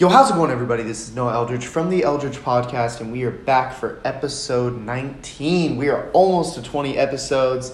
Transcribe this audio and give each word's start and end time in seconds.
Yo, 0.00 0.08
how's 0.08 0.30
it 0.30 0.34
going, 0.34 0.52
everybody? 0.52 0.84
This 0.84 1.08
is 1.08 1.12
Noah 1.16 1.32
Eldredge 1.32 1.64
from 1.64 1.90
the 1.90 2.02
Eldredge 2.02 2.36
Podcast, 2.36 3.00
and 3.00 3.10
we 3.10 3.24
are 3.24 3.32
back 3.32 3.74
for 3.74 4.00
episode 4.04 4.80
19. 4.80 5.76
We 5.76 5.88
are 5.88 6.08
almost 6.12 6.54
to 6.54 6.62
20 6.62 6.96
episodes. 6.96 7.70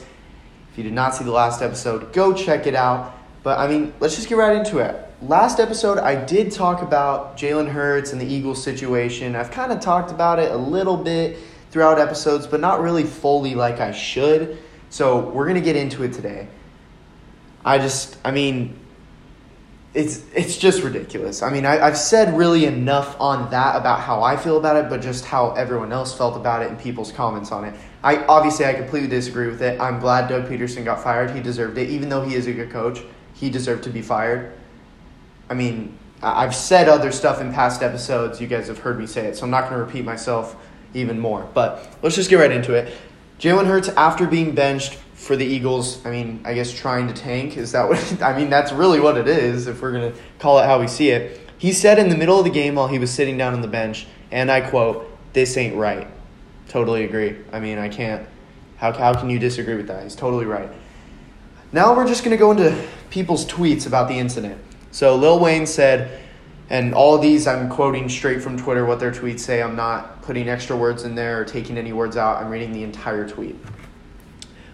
If 0.73 0.79
you 0.79 0.85
did 0.85 0.95
not 0.95 1.15
see 1.15 1.23
the 1.23 1.33
last 1.33 1.61
episode, 1.61 2.15
go 2.15 2.33
check 2.33 2.67
it 2.67 2.75
out. 2.75 3.15
But 3.43 3.59
I 3.59 3.69
mean, 3.69 3.93
let's 4.01 4.17
just 4.17 4.27
get 4.27 4.39
right 4.39 4.57
into 4.57 4.79
it. 4.79 5.07
Last 5.21 5.61
episode, 5.61 5.99
I 5.99 6.15
did 6.25 6.51
talk 6.51 6.81
about 6.81 7.37
Jalen 7.37 7.69
Hurts 7.69 8.13
and 8.13 8.19
the 8.19 8.27
Eagles 8.27 8.65
situation. 8.65 9.37
I've 9.37 9.51
kind 9.51 9.71
of 9.71 9.81
talked 9.81 10.11
about 10.11 10.39
it 10.39 10.51
a 10.51 10.57
little 10.57 10.97
bit 10.97 11.37
throughout 11.73 11.99
episodes, 11.99 12.47
but 12.47 12.59
not 12.59 12.81
really 12.81 13.05
fully 13.05 13.55
like 13.55 13.81
I 13.81 13.93
should. 13.93 14.57
So 14.89 15.29
we're 15.29 15.45
going 15.45 15.57
to 15.57 15.61
get 15.61 15.77
into 15.77 16.03
it 16.05 16.15
today. 16.15 16.49
I 17.67 17.77
just, 17.77 18.17
I 18.25 18.31
mean, 18.31 18.79
it's 19.95 20.25
it's 20.35 20.57
just 20.57 20.83
ridiculous. 20.83 21.41
I 21.41 21.51
mean, 21.51 21.65
I, 21.65 21.81
I've 21.81 21.97
said 21.97 22.37
really 22.37 22.67
enough 22.67 23.19
on 23.21 23.49
that 23.53 23.77
about 23.77 24.01
how 24.01 24.23
I 24.23 24.37
feel 24.37 24.57
about 24.57 24.77
it, 24.77 24.91
but 24.91 25.01
just 25.01 25.25
how 25.25 25.53
everyone 25.53 25.93
else 25.93 26.17
felt 26.17 26.37
about 26.37 26.63
it 26.63 26.69
and 26.69 26.79
people's 26.79 27.13
comments 27.13 27.53
on 27.53 27.65
it. 27.65 27.75
I 28.03 28.25
obviously 28.25 28.67
I 28.67 28.75
completely 28.75 29.09
disagree 29.09 29.47
with 29.47 29.63
it. 29.63 29.81
I'm 29.81 30.01
glad 30.01 30.29
Doug 30.29 30.47
Pederson 30.49 30.85
got 30.85 31.03
fired. 31.03 31.31
He 31.31 31.41
deserved 31.41 31.79
it, 31.79 31.89
even 31.89 32.09
though 32.09 32.25
he 32.25 32.35
is 32.35 32.49
a 32.49 32.53
good 32.53 32.71
coach. 32.71 33.03
He 33.35 33.51
deserved 33.51 33.85
to 33.85 33.91
be 33.91 34.03
fired. 34.03 34.53
I 35.49 35.55
mean, 35.55 35.97
I've 36.23 36.55
said 36.55 36.89
other 36.89 37.13
stuff 37.13 37.41
in 37.41 37.53
past 37.53 37.83
episodes. 37.83 38.41
You 38.41 38.49
guys 38.49 38.67
have 38.69 38.79
heard 38.79 38.99
me 38.99 39.07
say 39.07 39.27
it, 39.27 39.37
so 39.37 39.45
I'm 39.45 39.51
not 39.51 39.69
going 39.69 39.75
to 39.75 39.85
repeat 39.85 40.05
myself 40.05 40.57
even 40.93 41.21
more. 41.21 41.49
But 41.55 41.97
let's 42.03 42.17
just 42.17 42.31
get 42.31 42.37
right 42.37 42.51
into 42.51 42.75
it. 42.75 42.95
Jalen 43.39 43.67
Hurts, 43.67 43.89
after 43.91 44.27
being 44.27 44.55
benched 44.55 44.99
for 45.25 45.37
the 45.37 45.45
Eagles, 45.45 46.05
I 46.05 46.11
mean, 46.11 46.41
I 46.45 46.55
guess 46.55 46.73
trying 46.73 47.09
to 47.09 47.15
tank 47.15 47.57
is 47.57 47.73
that 47.73 47.89
what 47.89 47.99
I 48.23 48.39
mean, 48.39 48.51
that's 48.51 48.73
really 48.73 49.01
what 49.01 49.17
it 49.17 49.29
is 49.29 49.67
if 49.67 49.81
we're 49.83 49.93
going 49.93 50.13
to 50.13 50.19
call 50.39 50.59
it 50.59 50.67
how 50.67 50.81
we 50.81 50.87
see 50.87 51.11
it. 51.11 51.41
He 51.59 51.73
said 51.73 51.99
in 51.99 52.09
the 52.09 52.17
middle 52.17 52.39
of 52.39 52.45
the 52.45 52.51
game 52.51 52.75
while 52.75 52.89
he 52.89 52.99
was 52.99 53.11
sitting 53.11 53.39
down 53.39 53.55
on 53.55 53.63
the 53.63 53.69
bench, 53.69 54.07
and 54.31 54.51
I 54.51 54.61
quote, 54.61 55.11
"This 55.33 55.57
ain't 55.57 55.77
right." 55.77 56.09
Totally 56.69 57.05
agree. 57.05 57.37
I 57.53 57.61
mean, 57.61 57.79
I 57.79 57.89
can't 57.89 58.27
how 58.77 58.93
how 58.93 59.15
can 59.15 59.31
you 59.31 59.39
disagree 59.39 59.77
with 59.77 59.87
that? 59.87 60.03
He's 60.03 60.15
totally 60.15 60.45
right. 60.45 60.69
Now 61.73 61.97
we're 61.97 62.07
just 62.07 62.23
going 62.23 62.37
to 62.37 62.39
go 62.39 62.51
into 62.51 62.87
people's 63.11 63.47
tweets 63.47 63.87
about 63.87 64.09
the 64.09 64.15
incident. 64.15 64.61
So 64.91 65.17
Lil 65.17 65.41
Wayne 65.41 65.67
said 65.67 66.21
and 66.71 66.95
all 66.95 67.19
these 67.19 67.47
I'm 67.47 67.69
quoting 67.69 68.09
straight 68.09 68.43
from 68.43 68.57
Twitter 68.57 68.85
what 68.85 69.01
their 69.01 69.13
tweets 69.13 69.41
say. 69.41 69.63
I'm 69.63 69.77
not 69.77 70.23
putting 70.23 70.49
extra 70.49 70.77
words 70.77 71.05
in 71.05 71.15
there 71.15 71.41
or 71.41 71.45
taking 71.45 71.77
any 71.79 71.93
words 71.93 72.17
out. 72.17 72.43
I'm 72.43 72.51
reading 72.51 72.73
the 72.73 72.83
entire 72.83 73.29
tweet. 73.29 73.57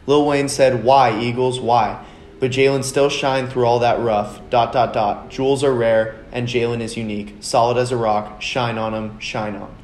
Lil 0.06 0.26
Wayne 0.26 0.48
said, 0.48 0.84
Why, 0.84 1.20
Eagles? 1.20 1.60
Why? 1.60 2.04
But 2.40 2.52
Jalen 2.52 2.84
still 2.84 3.10
shined 3.10 3.50
through 3.50 3.66
all 3.66 3.80
that 3.80 4.00
rough. 4.00 4.40
Dot, 4.48 4.72
dot, 4.72 4.94
dot. 4.94 5.28
Jewels 5.28 5.62
are 5.62 5.74
rare, 5.74 6.16
and 6.32 6.48
Jalen 6.48 6.80
is 6.80 6.96
unique. 6.96 7.36
Solid 7.40 7.76
as 7.76 7.92
a 7.92 7.96
rock. 7.96 8.40
Shine 8.40 8.78
on 8.78 8.94
him. 8.94 9.20
Shine 9.20 9.56
on. 9.56 9.74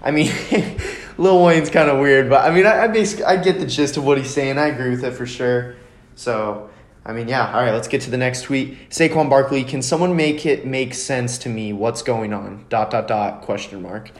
I 0.00 0.10
mean, 0.10 0.32
Lil 1.18 1.44
Wayne's 1.44 1.70
kind 1.70 1.90
of 1.90 2.00
weird, 2.00 2.28
but 2.28 2.44
I 2.48 2.54
mean, 2.54 2.66
I, 2.66 2.84
I 2.84 2.88
basically 2.88 3.24
I 3.24 3.36
get 3.36 3.60
the 3.60 3.66
gist 3.66 3.96
of 3.96 4.04
what 4.04 4.18
he's 4.18 4.30
saying. 4.30 4.58
I 4.58 4.66
agree 4.68 4.90
with 4.90 5.04
it 5.04 5.12
for 5.12 5.26
sure. 5.26 5.76
So, 6.14 6.70
I 7.04 7.12
mean, 7.12 7.28
yeah. 7.28 7.54
All 7.54 7.62
right, 7.62 7.72
let's 7.72 7.88
get 7.88 8.00
to 8.02 8.10
the 8.10 8.16
next 8.16 8.42
tweet. 8.42 8.90
Saquon 8.90 9.28
Barkley, 9.28 9.62
can 9.62 9.82
someone 9.82 10.16
make 10.16 10.46
it 10.46 10.66
make 10.66 10.94
sense 10.94 11.38
to 11.38 11.48
me? 11.48 11.72
What's 11.72 12.02
going 12.02 12.32
on? 12.32 12.64
Dot, 12.68 12.90
dot, 12.90 13.06
dot. 13.06 13.42
Question 13.42 13.82
mark. 13.82 14.10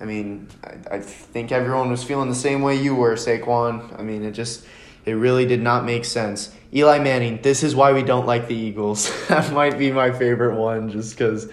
I 0.00 0.04
mean, 0.04 0.48
I, 0.64 0.96
I 0.96 1.00
think 1.00 1.52
everyone 1.52 1.90
was 1.90 2.04
feeling 2.04 2.28
the 2.28 2.34
same 2.34 2.62
way 2.62 2.80
you 2.80 2.94
were, 2.94 3.14
Saquon. 3.14 3.98
I 3.98 4.02
mean, 4.02 4.22
it 4.22 4.32
just 4.32 4.64
it 5.04 5.12
really 5.12 5.46
did 5.46 5.62
not 5.62 5.84
make 5.84 6.04
sense. 6.04 6.54
Eli 6.74 6.98
Manning, 6.98 7.40
this 7.42 7.62
is 7.62 7.74
why 7.74 7.92
we 7.92 8.02
don't 8.02 8.26
like 8.26 8.46
the 8.46 8.54
Eagles. 8.54 9.10
that 9.28 9.52
might 9.52 9.78
be 9.78 9.90
my 9.90 10.10
favorite 10.10 10.56
one 10.56 10.90
just 10.90 11.16
because 11.16 11.50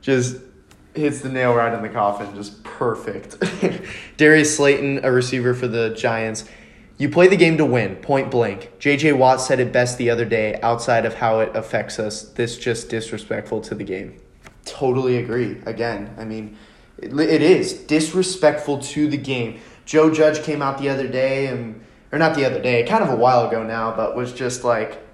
just 0.00 0.38
hits 0.94 1.20
the 1.20 1.28
nail 1.28 1.54
right 1.54 1.72
in 1.72 1.82
the 1.82 1.88
coffin. 1.88 2.34
Just 2.34 2.62
perfect. 2.64 3.42
Darius 4.16 4.56
Slayton, 4.56 5.04
a 5.04 5.12
receiver 5.12 5.54
for 5.54 5.68
the 5.68 5.90
Giants. 5.90 6.44
You 6.96 7.08
play 7.08 7.26
the 7.26 7.36
game 7.36 7.58
to 7.58 7.64
win, 7.64 7.96
point 7.96 8.30
blank. 8.30 8.70
JJ 8.78 9.18
Watt 9.18 9.40
said 9.40 9.58
it 9.58 9.72
best 9.72 9.98
the 9.98 10.10
other 10.10 10.24
day 10.24 10.60
outside 10.62 11.04
of 11.04 11.14
how 11.14 11.40
it 11.40 11.54
affects 11.56 11.98
us. 11.98 12.22
This 12.22 12.56
just 12.56 12.88
disrespectful 12.88 13.60
to 13.62 13.74
the 13.74 13.82
game. 13.82 14.20
Totally 14.64 15.16
agree. 15.16 15.60
Again, 15.66 16.14
I 16.16 16.24
mean, 16.24 16.56
it, 16.98 17.18
it 17.18 17.42
is 17.42 17.72
disrespectful 17.72 18.78
to 18.78 19.08
the 19.08 19.16
game. 19.16 19.60
Joe 19.84 20.12
Judge 20.12 20.42
came 20.42 20.62
out 20.62 20.78
the 20.78 20.88
other 20.88 21.08
day 21.08 21.46
and 21.46 21.84
or 22.12 22.18
not 22.18 22.36
the 22.36 22.44
other 22.44 22.62
day, 22.62 22.84
kind 22.84 23.02
of 23.02 23.10
a 23.10 23.16
while 23.16 23.48
ago 23.48 23.64
now, 23.64 23.94
but 23.94 24.14
was 24.14 24.32
just 24.32 24.62
like, 24.62 25.04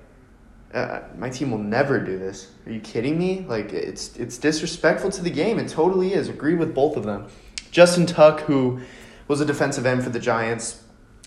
uh, 0.74 1.00
my 1.16 1.30
team 1.30 1.50
will 1.50 1.58
never 1.58 1.98
do 1.98 2.18
this. 2.18 2.50
Are 2.66 2.72
you 2.72 2.80
kidding 2.80 3.18
me? 3.18 3.44
Like 3.48 3.72
it's 3.72 4.16
it's 4.16 4.38
disrespectful 4.38 5.10
to 5.12 5.22
the 5.22 5.30
game. 5.30 5.58
It 5.58 5.68
totally 5.68 6.12
is. 6.12 6.28
Agree 6.28 6.54
with 6.54 6.74
both 6.74 6.96
of 6.96 7.04
them. 7.04 7.26
Justin 7.70 8.06
Tuck, 8.06 8.40
who 8.40 8.80
was 9.26 9.40
a 9.40 9.44
defensive 9.44 9.86
end 9.86 10.04
for 10.04 10.10
the 10.10 10.20
Giants 10.20 10.82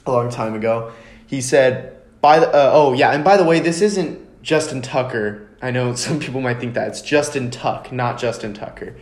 a 0.05 0.11
long 0.11 0.29
time 0.29 0.53
ago, 0.53 0.91
he 1.25 1.41
said, 1.41 2.01
"By 2.21 2.39
the 2.39 2.47
uh, 2.47 2.71
oh 2.73 2.93
yeah, 2.93 3.11
and 3.11 3.23
by 3.23 3.35
the 3.35 3.43
way, 3.43 3.59
this 3.59 3.81
isn't 3.81 4.43
Justin 4.43 4.81
Tucker. 4.81 5.49
I 5.61 5.71
know 5.71 5.95
some 5.95 6.19
people 6.19 6.39
might 6.39 6.59
think 6.59 6.75
that 6.75 6.87
it's 6.87 7.01
Justin 7.01 7.51
Tuck, 7.51 7.91
not 7.91 8.17
Justin 8.19 8.53
Tucker." 8.53 8.95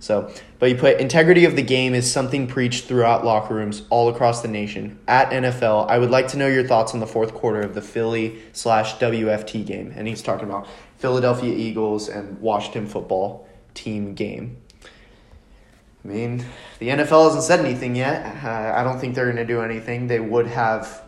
So, 0.00 0.32
but 0.58 0.70
you 0.70 0.76
put 0.76 0.98
integrity 0.98 1.44
of 1.44 1.56
the 1.56 1.62
game 1.62 1.94
is 1.94 2.10
something 2.10 2.46
preached 2.46 2.86
throughout 2.86 3.22
locker 3.22 3.54
rooms 3.54 3.82
all 3.90 4.08
across 4.08 4.40
the 4.40 4.48
nation. 4.48 4.98
At 5.06 5.30
NFL, 5.30 5.90
I 5.90 5.98
would 5.98 6.10
like 6.10 6.26
to 6.28 6.38
know 6.38 6.48
your 6.48 6.66
thoughts 6.66 6.94
on 6.94 7.00
the 7.00 7.06
fourth 7.06 7.34
quarter 7.34 7.60
of 7.60 7.74
the 7.74 7.82
Philly 7.82 8.40
slash 8.52 8.96
WFT 8.96 9.64
game. 9.64 9.92
And 9.94 10.08
he's 10.08 10.22
talking 10.22 10.48
about 10.48 10.66
Philadelphia 10.96 11.54
Eagles 11.54 12.08
and 12.08 12.40
Washington 12.40 12.86
football 12.86 13.46
team 13.74 14.14
game. 14.14 14.56
I 16.02 16.08
mean, 16.08 16.46
the 16.78 16.88
NFL 16.88 17.26
hasn't 17.26 17.44
said 17.44 17.60
anything 17.60 17.94
yet. 17.94 18.42
Uh, 18.42 18.72
I 18.74 18.82
don't 18.82 18.98
think 18.98 19.14
they're 19.14 19.26
going 19.26 19.36
to 19.36 19.44
do 19.44 19.60
anything. 19.60 20.06
They 20.06 20.18
would 20.18 20.46
have 20.46 21.02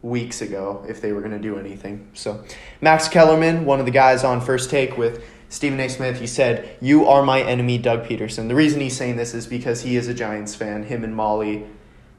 weeks 0.00 0.42
ago 0.42 0.84
if 0.88 1.00
they 1.00 1.12
were 1.12 1.20
going 1.20 1.32
to 1.32 1.40
do 1.40 1.58
anything. 1.58 2.08
So, 2.14 2.44
Max 2.80 3.08
Kellerman, 3.08 3.64
one 3.64 3.80
of 3.80 3.86
the 3.86 3.90
guys 3.90 4.22
on 4.22 4.40
First 4.40 4.70
Take 4.70 4.96
with 4.96 5.24
Stephen 5.48 5.80
A. 5.80 5.88
Smith, 5.88 6.20
he 6.20 6.26
said, 6.26 6.76
You 6.80 7.06
are 7.06 7.22
my 7.22 7.40
enemy, 7.40 7.78
Doug 7.78 8.04
Pederson. 8.04 8.48
The 8.48 8.54
reason 8.54 8.80
he's 8.80 8.96
saying 8.96 9.16
this 9.16 9.34
is 9.34 9.46
because 9.46 9.82
he 9.82 9.96
is 9.96 10.08
a 10.08 10.14
Giants 10.14 10.54
fan. 10.54 10.82
Him 10.82 11.04
and 11.04 11.16
Molly, 11.16 11.64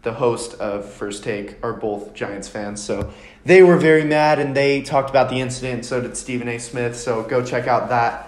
the 0.01 0.13
host 0.13 0.55
of 0.55 0.91
First 0.91 1.23
Take, 1.23 1.63
are 1.63 1.73
both 1.73 2.13
Giants 2.13 2.47
fans. 2.47 2.81
So 2.81 3.13
they 3.45 3.61
were 3.61 3.77
very 3.77 4.03
mad 4.03 4.39
and 4.39 4.55
they 4.55 4.81
talked 4.81 5.11
about 5.11 5.29
the 5.29 5.39
incident. 5.39 5.85
So 5.85 6.01
did 6.01 6.17
Stephen 6.17 6.47
A. 6.47 6.57
Smith. 6.57 6.97
So 6.97 7.23
go 7.23 7.45
check 7.45 7.67
out 7.67 7.89
that. 7.89 8.25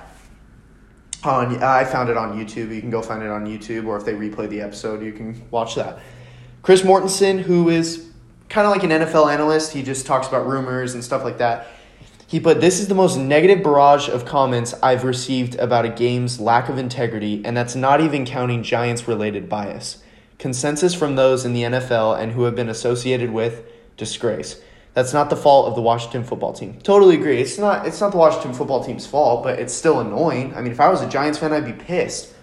On 1.24 1.62
uh, 1.62 1.68
I 1.68 1.86
found 1.86 2.10
it 2.10 2.18
on 2.18 2.38
YouTube. 2.38 2.74
You 2.74 2.82
can 2.82 2.90
go 2.90 3.02
find 3.02 3.22
it 3.22 3.30
on 3.30 3.46
YouTube, 3.46 3.86
or 3.86 3.96
if 3.96 4.06
they 4.06 4.14
replay 4.14 4.50
the 4.50 4.62
episode, 4.62 5.04
you 5.04 5.14
can 5.14 5.40
watch 5.52 5.76
that. 5.76 6.00
Chris 6.64 6.82
Mortensen, 6.82 7.40
who 7.40 7.70
is 7.70 8.10
kind 8.50 8.66
of 8.66 8.74
like 8.74 8.84
an 8.84 8.90
NFL 8.90 9.32
analyst, 9.32 9.72
he 9.72 9.84
just 9.84 10.08
talks 10.08 10.28
about 10.28 10.48
rumors 10.48 10.96
and 10.96 11.04
stuff 11.04 11.24
like 11.24 11.38
that 11.38 11.68
he 12.32 12.40
put, 12.40 12.62
This 12.62 12.80
is 12.80 12.88
the 12.88 12.96
most 12.96 13.18
negative 13.18 13.62
barrage 13.62 14.08
of 14.08 14.24
comments 14.24 14.74
I've 14.82 15.04
received 15.04 15.56
about 15.56 15.84
a 15.84 15.90
game's 15.90 16.40
lack 16.40 16.70
of 16.70 16.78
integrity, 16.78 17.42
and 17.44 17.58
that's 17.58 17.76
not 17.76 18.00
even 18.00 18.24
counting 18.24 18.64
Giants 18.64 19.06
related 19.06 19.50
bias. 19.50 20.02
Consensus 20.38 20.94
from 20.94 21.18
those 21.18 21.44
in 21.44 21.52
the 21.52 21.64
NFL 21.64 22.18
and 22.18 22.32
who 22.32 22.44
have 22.44 22.56
been 22.56 22.70
associated 22.70 23.32
with 23.32 23.66
disgrace. 23.98 24.62
That's 24.94 25.12
not 25.12 25.30
the 25.30 25.36
fault 25.36 25.68
of 25.68 25.76
the 25.76 25.82
Washington 25.82 26.24
football 26.24 26.54
team. 26.54 26.80
Totally 26.84 27.16
agree. 27.16 27.42
It's 27.42 27.58
not 27.58 27.86
it's 27.86 28.00
not 28.00 28.14
the 28.14 28.18
Washington 28.18 28.54
football 28.54 28.82
team's 28.82 29.06
fault, 29.06 29.44
but 29.44 29.60
it's 29.60 29.74
still 29.74 30.00
annoying. 30.00 30.56
I 30.56 30.62
mean, 30.62 30.72
if 30.72 30.80
I 30.80 30.88
was 30.88 31.02
a 31.02 31.10
Giants 31.10 31.38
fan, 31.38 31.52
I'd 31.52 31.66
be 31.66 31.74
pissed. 31.74 32.34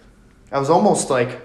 I 0.53 0.59
was 0.59 0.69
almost 0.69 1.09
like 1.09 1.41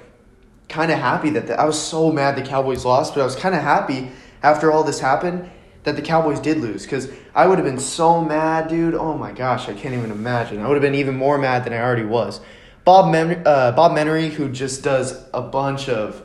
kind 0.67 0.91
of 0.91 0.99
happy 0.99 1.29
that 1.29 1.47
the, 1.47 1.57
I 1.57 1.63
was 1.63 1.81
so 1.81 2.11
mad 2.11 2.35
the 2.35 2.41
Cowboys 2.41 2.83
lost, 2.83 3.13
but 3.15 3.21
I 3.21 3.23
was 3.23 3.37
kind 3.37 3.55
of 3.55 3.61
happy 3.61 4.11
after 4.41 4.69
all 4.69 4.83
this 4.83 4.99
happened 4.99 5.49
that 5.83 5.95
the 5.95 6.01
Cowboys 6.01 6.39
did 6.39 6.57
lose 6.59 6.83
because 6.83 7.09
I 7.35 7.47
would 7.47 7.57
have 7.57 7.65
been 7.65 7.79
so 7.79 8.21
mad, 8.21 8.67
dude. 8.67 8.95
Oh 8.95 9.17
my 9.17 9.31
gosh, 9.31 9.67
I 9.67 9.73
can't 9.73 9.93
even 9.93 10.11
imagine. 10.11 10.61
I 10.61 10.67
would 10.67 10.75
have 10.75 10.81
been 10.81 10.95
even 10.95 11.15
more 11.15 11.37
mad 11.37 11.65
than 11.65 11.73
I 11.73 11.81
already 11.81 12.05
was. 12.05 12.39
Bob 12.85 13.11
Men- 13.11 13.43
uh, 13.45 13.71
Bob 13.71 13.91
Menery, 13.93 14.29
who 14.29 14.49
just 14.49 14.83
does 14.83 15.23
a 15.33 15.41
bunch 15.41 15.89
of 15.89 16.23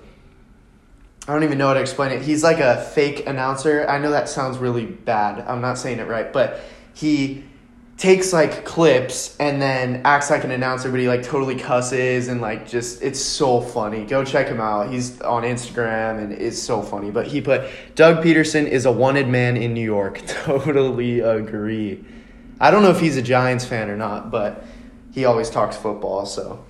I 1.29 1.35
don't 1.35 1.45
even 1.45 1.59
know 1.59 1.69
how 1.69 1.75
to 1.75 1.81
explain 1.81 2.11
it. 2.13 2.23
He's 2.23 2.43
like 2.43 2.59
a 2.59 2.81
fake 2.95 3.27
announcer. 3.27 3.87
I 3.87 3.99
know 3.99 4.11
that 4.13 4.31
sounds 4.31 4.57
really 4.57 4.87
bad. 4.87 5.47
I'm 5.47 5.61
not 5.61 5.77
saying 5.77 5.99
it 5.99 6.09
right, 6.09 6.33
but 6.33 6.63
he 6.95 7.45
takes 7.99 8.33
like 8.33 8.65
clips 8.65 9.37
and 9.41 9.61
then 9.61 10.01
acts 10.05 10.31
like 10.31 10.45
an 10.45 10.53
announcer, 10.53 10.89
but 10.89 11.01
he 11.01 11.09
like 11.09 11.25
totally 11.25 11.57
cusses 11.57 12.29
and 12.29 12.41
like 12.41 12.67
just 12.67 13.03
it's 13.03 13.21
so 13.21 13.61
funny. 13.61 14.05
Go 14.05 14.25
check 14.25 14.47
him 14.47 14.61
out. 14.61 14.89
He's 14.89 15.21
on 15.21 15.43
Instagram 15.43 16.23
and 16.23 16.33
it's 16.33 16.63
so 16.63 16.81
funny. 16.81 17.11
But 17.11 17.27
he 17.27 17.41
put 17.41 17.69
Doug 17.97 18.25
Pederson 18.25 18.67
is 18.67 18.87
a 18.87 18.93
wanted 18.93 19.29
man 19.29 19.57
in 19.57 19.75
New 19.75 19.85
York. 19.85 20.23
totally 20.27 21.21
agree. 21.21 22.05
I 22.61 22.71
don't 22.71 22.83
know 22.83 22.91
if 22.91 23.01
he's 23.01 23.17
a 23.17 23.23
Giants 23.23 23.65
fan 23.65 23.91
or 23.91 23.97
not, 23.97 24.31
but 24.31 24.65
he 25.13 25.25
always 25.25 25.51
talks 25.51 25.77
football. 25.77 26.25
So 26.25 26.65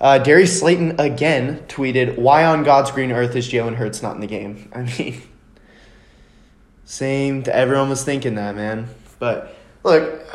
uh, 0.00 0.18
Darius 0.18 0.58
Slayton 0.58 0.98
again 0.98 1.64
tweeted, 1.68 2.16
"Why 2.16 2.46
on 2.46 2.64
God's 2.64 2.90
green 2.90 3.12
earth 3.12 3.36
is 3.36 3.46
Jalen 3.46 3.74
Hurts 3.74 4.02
not 4.02 4.14
in 4.14 4.22
the 4.22 4.26
game?" 4.26 4.70
I 4.74 4.82
mean, 4.82 5.20
same. 6.86 7.42
To 7.42 7.54
everyone 7.54 7.90
was 7.90 8.04
thinking 8.04 8.36
that, 8.36 8.56
man. 8.56 8.88
But 9.18 9.54
look 9.84 10.26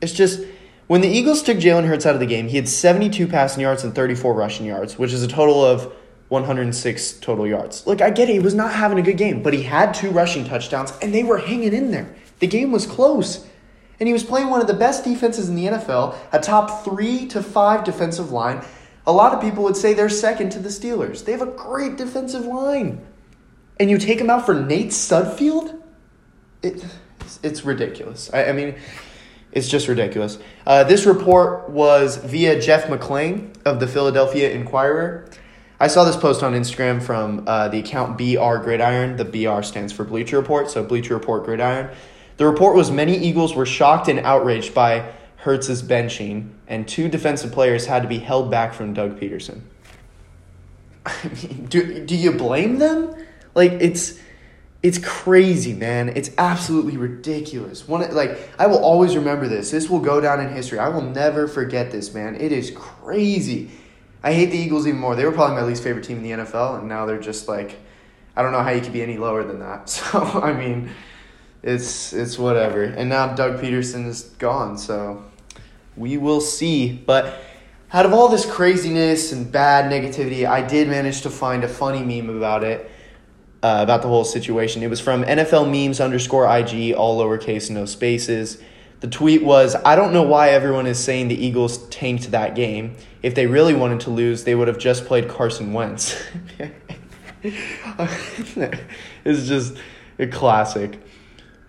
it's 0.00 0.12
just 0.12 0.44
When 0.86 1.00
the 1.00 1.08
Eagles 1.08 1.42
took 1.42 1.58
Jalen 1.58 1.86
Hurts 1.86 2.04
out 2.04 2.14
of 2.14 2.20
the 2.20 2.26
game, 2.26 2.48
he 2.48 2.56
had 2.56 2.68
72 2.68 3.26
passing 3.28 3.62
yards 3.62 3.84
and 3.84 3.94
34 3.94 4.34
rushing 4.34 4.66
yards, 4.66 4.98
which 4.98 5.12
is 5.12 5.22
a 5.22 5.28
total 5.28 5.64
of 5.64 5.92
106 6.30 7.12
total 7.20 7.46
yards. 7.46 7.86
Look, 7.86 8.00
I 8.00 8.10
get 8.10 8.28
it. 8.28 8.32
He 8.32 8.38
was 8.38 8.54
not 8.54 8.72
having 8.72 8.98
a 8.98 9.02
good 9.02 9.16
game, 9.16 9.42
but 9.42 9.52
he 9.52 9.62
had 9.62 9.94
two 9.94 10.10
rushing 10.10 10.44
touchdowns, 10.44 10.92
and 11.02 11.14
they 11.14 11.24
were 11.24 11.38
hanging 11.38 11.72
in 11.72 11.90
there. 11.90 12.14
The 12.38 12.46
game 12.46 12.72
was 12.72 12.86
close. 12.86 13.46
And 13.98 14.06
he 14.06 14.12
was 14.14 14.24
playing 14.24 14.48
one 14.48 14.62
of 14.62 14.66
the 14.66 14.74
best 14.74 15.04
defenses 15.04 15.48
in 15.48 15.56
the 15.56 15.66
NFL, 15.66 16.16
a 16.32 16.40
top 16.40 16.84
three 16.84 17.26
to 17.28 17.42
five 17.42 17.84
defensive 17.84 18.32
line. 18.32 18.64
A 19.06 19.12
lot 19.12 19.34
of 19.34 19.42
people 19.42 19.62
would 19.64 19.76
say 19.76 19.92
they're 19.92 20.08
second 20.08 20.50
to 20.50 20.58
the 20.58 20.70
Steelers. 20.70 21.24
They 21.24 21.32
have 21.32 21.42
a 21.42 21.46
great 21.46 21.96
defensive 21.96 22.46
line. 22.46 23.04
And 23.78 23.90
you 23.90 23.98
take 23.98 24.18
him 24.18 24.30
out 24.30 24.46
for 24.46 24.54
Nate 24.54 24.88
Sudfeld? 24.88 25.82
It, 26.62 26.84
it's 27.42 27.64
ridiculous. 27.64 28.30
I, 28.32 28.46
I 28.46 28.52
mean, 28.52 28.76
it's 29.52 29.68
just 29.68 29.88
ridiculous. 29.88 30.38
Uh, 30.66 30.84
this 30.84 31.06
report 31.06 31.70
was 31.70 32.16
via 32.16 32.60
Jeff 32.60 32.84
McLane 32.84 33.54
of 33.64 33.80
the 33.80 33.86
Philadelphia 33.86 34.50
Inquirer. 34.50 35.28
I 35.78 35.88
saw 35.88 36.04
this 36.04 36.16
post 36.16 36.42
on 36.42 36.52
Instagram 36.52 37.02
from 37.02 37.44
uh, 37.46 37.68
the 37.68 37.78
account 37.78 38.18
BR 38.18 38.62
Gridiron. 38.62 39.16
The 39.16 39.24
BR 39.24 39.62
stands 39.62 39.92
for 39.92 40.04
Bleacher 40.04 40.36
Report, 40.36 40.70
so 40.70 40.84
Bleacher 40.84 41.14
Report 41.14 41.44
Gridiron. 41.44 41.90
The 42.36 42.46
report 42.46 42.76
was 42.76 42.90
many 42.90 43.16
Eagles 43.16 43.54
were 43.54 43.66
shocked 43.66 44.08
and 44.08 44.20
outraged 44.20 44.74
by 44.74 45.10
Hurts's 45.36 45.82
benching, 45.82 46.50
and 46.68 46.86
two 46.86 47.08
defensive 47.08 47.50
players 47.50 47.86
had 47.86 48.02
to 48.02 48.08
be 48.08 48.18
held 48.18 48.50
back 48.50 48.74
from 48.74 48.92
Doug 48.92 49.18
Pederson. 49.18 49.62
I 51.06 51.28
mean, 51.28 51.66
do, 51.66 52.04
do 52.04 52.14
you 52.14 52.32
blame 52.32 52.78
them? 52.78 53.14
Like 53.54 53.72
it's 53.72 54.20
it's 54.82 54.98
crazy, 54.98 55.74
man. 55.74 56.08
It's 56.10 56.30
absolutely 56.38 56.96
ridiculous. 56.96 57.86
One 57.86 58.14
like 58.14 58.38
I 58.58 58.66
will 58.66 58.82
always 58.82 59.14
remember 59.14 59.46
this. 59.46 59.70
This 59.70 59.90
will 59.90 60.00
go 60.00 60.20
down 60.20 60.40
in 60.40 60.52
history. 60.52 60.78
I 60.78 60.88
will 60.88 61.02
never 61.02 61.46
forget 61.46 61.90
this, 61.90 62.14
man. 62.14 62.34
It 62.36 62.52
is 62.52 62.70
crazy. 62.74 63.70
I 64.22 64.32
hate 64.32 64.50
the 64.50 64.58
Eagles 64.58 64.86
even 64.86 65.00
more. 65.00 65.16
They 65.16 65.24
were 65.24 65.32
probably 65.32 65.56
my 65.56 65.62
least 65.64 65.82
favorite 65.82 66.04
team 66.04 66.18
in 66.18 66.22
the 66.22 66.30
NFL, 66.44 66.78
and 66.78 66.88
now 66.88 67.06
they're 67.06 67.20
just 67.20 67.46
like 67.46 67.78
I 68.36 68.42
don't 68.42 68.52
know 68.52 68.62
how 68.62 68.70
you 68.70 68.80
could 68.80 68.92
be 68.92 69.02
any 69.02 69.18
lower 69.18 69.44
than 69.44 69.60
that. 69.60 69.88
So 70.12 70.20
I 70.22 70.52
mean 70.52 70.90
it's 71.62 72.12
it's 72.12 72.38
whatever. 72.38 72.84
And 72.84 73.08
now 73.08 73.34
Doug 73.34 73.60
Pederson 73.60 74.06
is 74.06 74.22
gone, 74.38 74.78
so 74.78 75.22
we 75.96 76.16
will 76.16 76.40
see. 76.40 76.92
But 76.92 77.38
out 77.92 78.06
of 78.06 78.12
all 78.12 78.28
this 78.28 78.50
craziness 78.50 79.32
and 79.32 79.50
bad 79.50 79.92
negativity, 79.92 80.48
I 80.48 80.62
did 80.62 80.88
manage 80.88 81.22
to 81.22 81.30
find 81.30 81.64
a 81.64 81.68
funny 81.68 82.02
meme 82.02 82.34
about 82.34 82.64
it, 82.64 82.89
uh, 83.62 83.78
about 83.82 84.02
the 84.02 84.08
whole 84.08 84.24
situation. 84.24 84.82
It 84.82 84.90
was 84.90 85.00
from 85.00 85.24
NFL 85.24 85.70
memes 85.70 86.00
underscore 86.00 86.44
IG, 86.44 86.94
all 86.94 87.20
lowercase, 87.20 87.70
no 87.70 87.84
spaces. 87.84 88.60
The 89.00 89.08
tweet 89.08 89.42
was, 89.42 89.76
I 89.84 89.96
don't 89.96 90.12
know 90.12 90.22
why 90.22 90.50
everyone 90.50 90.86
is 90.86 90.98
saying 90.98 91.28
the 91.28 91.46
Eagles 91.46 91.88
tanked 91.88 92.30
that 92.32 92.54
game. 92.54 92.96
If 93.22 93.34
they 93.34 93.46
really 93.46 93.74
wanted 93.74 94.00
to 94.00 94.10
lose, 94.10 94.44
they 94.44 94.54
would 94.54 94.68
have 94.68 94.78
just 94.78 95.06
played 95.06 95.28
Carson 95.28 95.72
Wentz. 95.72 96.22
it's 97.42 99.48
just 99.48 99.74
a 100.18 100.26
classic. 100.26 101.00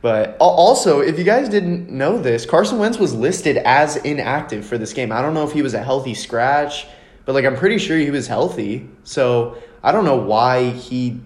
But 0.02 0.36
also, 0.40 1.00
if 1.00 1.20
you 1.20 1.24
guys 1.24 1.48
didn't 1.48 1.90
know 1.90 2.18
this, 2.18 2.46
Carson 2.46 2.80
Wentz 2.80 2.98
was 2.98 3.14
listed 3.14 3.58
as 3.58 3.98
inactive 3.98 4.66
for 4.66 4.78
this 4.78 4.94
game. 4.94 5.12
I 5.12 5.22
don't 5.22 5.34
know 5.34 5.46
if 5.46 5.54
he 5.54 5.62
was 5.62 5.74
a 5.74 5.84
healthy 5.84 6.16
scratch, 6.16 6.88
but 7.26 7.34
like 7.34 7.46
I'm 7.46 7.56
pretty 7.56 7.78
sure 7.78 7.98
he 7.98 8.10
was 8.10 8.28
healthy. 8.28 8.90
So 9.04 9.58
I 9.84 9.92
don't 9.92 10.06
know 10.06 10.18
why 10.18 10.72
he 10.72 11.22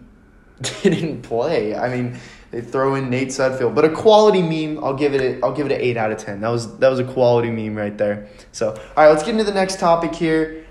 didn't 0.84 1.22
play. 1.22 1.75
I 1.75 1.90
mean, 1.90 2.18
they 2.52 2.62
throw 2.62 2.96
in 2.96 3.10
Nate 3.10 3.30
Sudfeld, 3.30 3.75
but 3.75 3.84
a 3.86 3.90
quality 3.90 4.42
meme. 4.42 4.84
I'll 4.84 4.94
give 4.94 5.13
it. 5.13 5.22
A, 5.22 5.46
I'll 5.46 5.54
give 5.54 5.66
it 5.66 5.74
an 5.74 5.81
eight 5.81 5.98
out 5.98 6.12
of 6.12 6.18
ten. 6.18 6.42
That 6.42 6.50
was 6.50 6.78
that 6.78 6.90
was 6.90 7.00
a 7.00 7.04
quality 7.04 7.50
meme 7.50 7.75
right 7.75 7.98
there. 7.98 8.28
So 8.52 8.69
all 8.69 8.75
right, 8.96 9.10
let's 9.10 9.24
get 9.24 9.31
into 9.31 9.44
the 9.44 9.54
next 9.54 9.80
topic 9.80 10.16
here. 10.16 10.66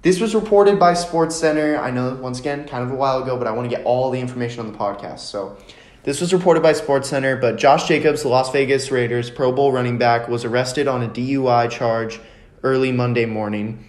This 0.00 0.20
was 0.20 0.34
reported 0.34 0.78
by 0.78 0.94
Sports 0.94 1.36
Center. 1.36 1.76
I 1.76 1.90
know 1.90 2.14
once 2.14 2.40
again, 2.40 2.66
kind 2.66 2.84
of 2.84 2.90
a 2.90 2.94
while 2.94 3.22
ago, 3.22 3.36
but 3.36 3.46
I 3.46 3.50
want 3.50 3.68
to 3.68 3.76
get 3.76 3.84
all 3.84 4.10
the 4.10 4.20
information 4.20 4.60
on 4.60 4.72
the 4.72 4.78
podcast. 4.78 5.20
So. 5.20 5.56
This 6.04 6.22
was 6.22 6.32
reported 6.32 6.62
by 6.62 6.72
SportsCenter, 6.72 7.38
but 7.38 7.56
Josh 7.56 7.86
Jacobs, 7.86 8.22
the 8.22 8.28
Las 8.28 8.50
Vegas 8.50 8.90
Raiders 8.90 9.30
Pro 9.30 9.52
Bowl 9.52 9.72
running 9.72 9.98
back, 9.98 10.26
was 10.26 10.42
arrested 10.44 10.88
on 10.88 11.02
a 11.02 11.08
DUI 11.08 11.68
charge 11.70 12.18
early 12.62 12.92
Monday 12.92 13.26
morning, 13.26 13.84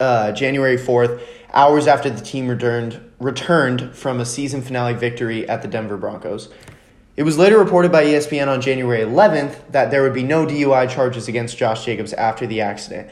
uh, 0.00 0.32
January 0.32 0.78
4th, 0.78 1.20
hours 1.52 1.86
after 1.86 2.10
the 2.10 2.20
team 2.20 2.48
returned, 2.48 3.00
returned 3.18 3.94
from 3.94 4.20
a 4.20 4.24
season 4.24 4.62
finale 4.62 4.94
victory 4.94 5.48
at 5.48 5.62
the 5.62 5.68
Denver 5.68 5.96
Broncos. 5.96 6.48
It 7.16 7.24
was 7.24 7.36
later 7.36 7.58
reported 7.58 7.90
by 7.90 8.04
ESPN 8.04 8.48
on 8.48 8.60
January 8.60 9.00
11th 9.00 9.72
that 9.72 9.90
there 9.90 10.02
would 10.02 10.14
be 10.14 10.22
no 10.22 10.46
DUI 10.46 10.88
charges 10.88 11.26
against 11.26 11.58
Josh 11.58 11.84
Jacobs 11.84 12.12
after 12.12 12.46
the 12.46 12.60
accident 12.60 13.10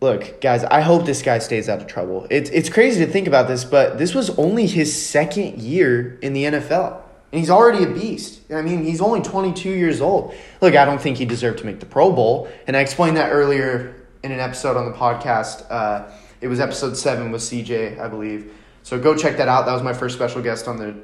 look, 0.00 0.40
guys, 0.40 0.64
I 0.64 0.80
hope 0.80 1.06
this 1.06 1.22
guy 1.22 1.38
stays 1.38 1.68
out 1.68 1.80
of 1.80 1.86
trouble. 1.86 2.26
It's 2.30 2.50
it's 2.50 2.68
crazy 2.68 3.04
to 3.04 3.10
think 3.10 3.26
about 3.26 3.48
this, 3.48 3.64
but 3.64 3.98
this 3.98 4.14
was 4.14 4.30
only 4.38 4.66
his 4.66 4.94
second 4.94 5.60
year 5.60 6.18
in 6.22 6.32
the 6.32 6.44
NFL. 6.44 7.02
And 7.30 7.40
he's 7.40 7.50
already 7.50 7.84
a 7.84 7.88
beast. 7.88 8.40
I 8.50 8.62
mean, 8.62 8.84
he's 8.84 9.02
only 9.02 9.20
22 9.20 9.68
years 9.68 10.00
old. 10.00 10.34
Look, 10.62 10.74
I 10.74 10.86
don't 10.86 11.00
think 11.00 11.18
he 11.18 11.26
deserved 11.26 11.58
to 11.58 11.66
make 11.66 11.78
the 11.78 11.86
Pro 11.86 12.10
Bowl. 12.10 12.48
And 12.66 12.74
I 12.74 12.80
explained 12.80 13.18
that 13.18 13.30
earlier 13.30 13.94
in 14.22 14.32
an 14.32 14.40
episode 14.40 14.78
on 14.78 14.90
the 14.90 14.96
podcast. 14.96 15.66
Uh, 15.68 16.10
it 16.40 16.48
was 16.48 16.60
episode 16.60 16.96
seven 16.96 17.32
with 17.32 17.42
CJ, 17.42 17.98
I 17.98 18.08
believe. 18.08 18.54
So 18.82 18.98
go 18.98 19.14
check 19.14 19.36
that 19.36 19.48
out. 19.48 19.66
That 19.66 19.74
was 19.74 19.82
my 19.82 19.92
first 19.92 20.14
special 20.14 20.42
guest 20.42 20.68
on 20.68 20.76
the 20.78 20.96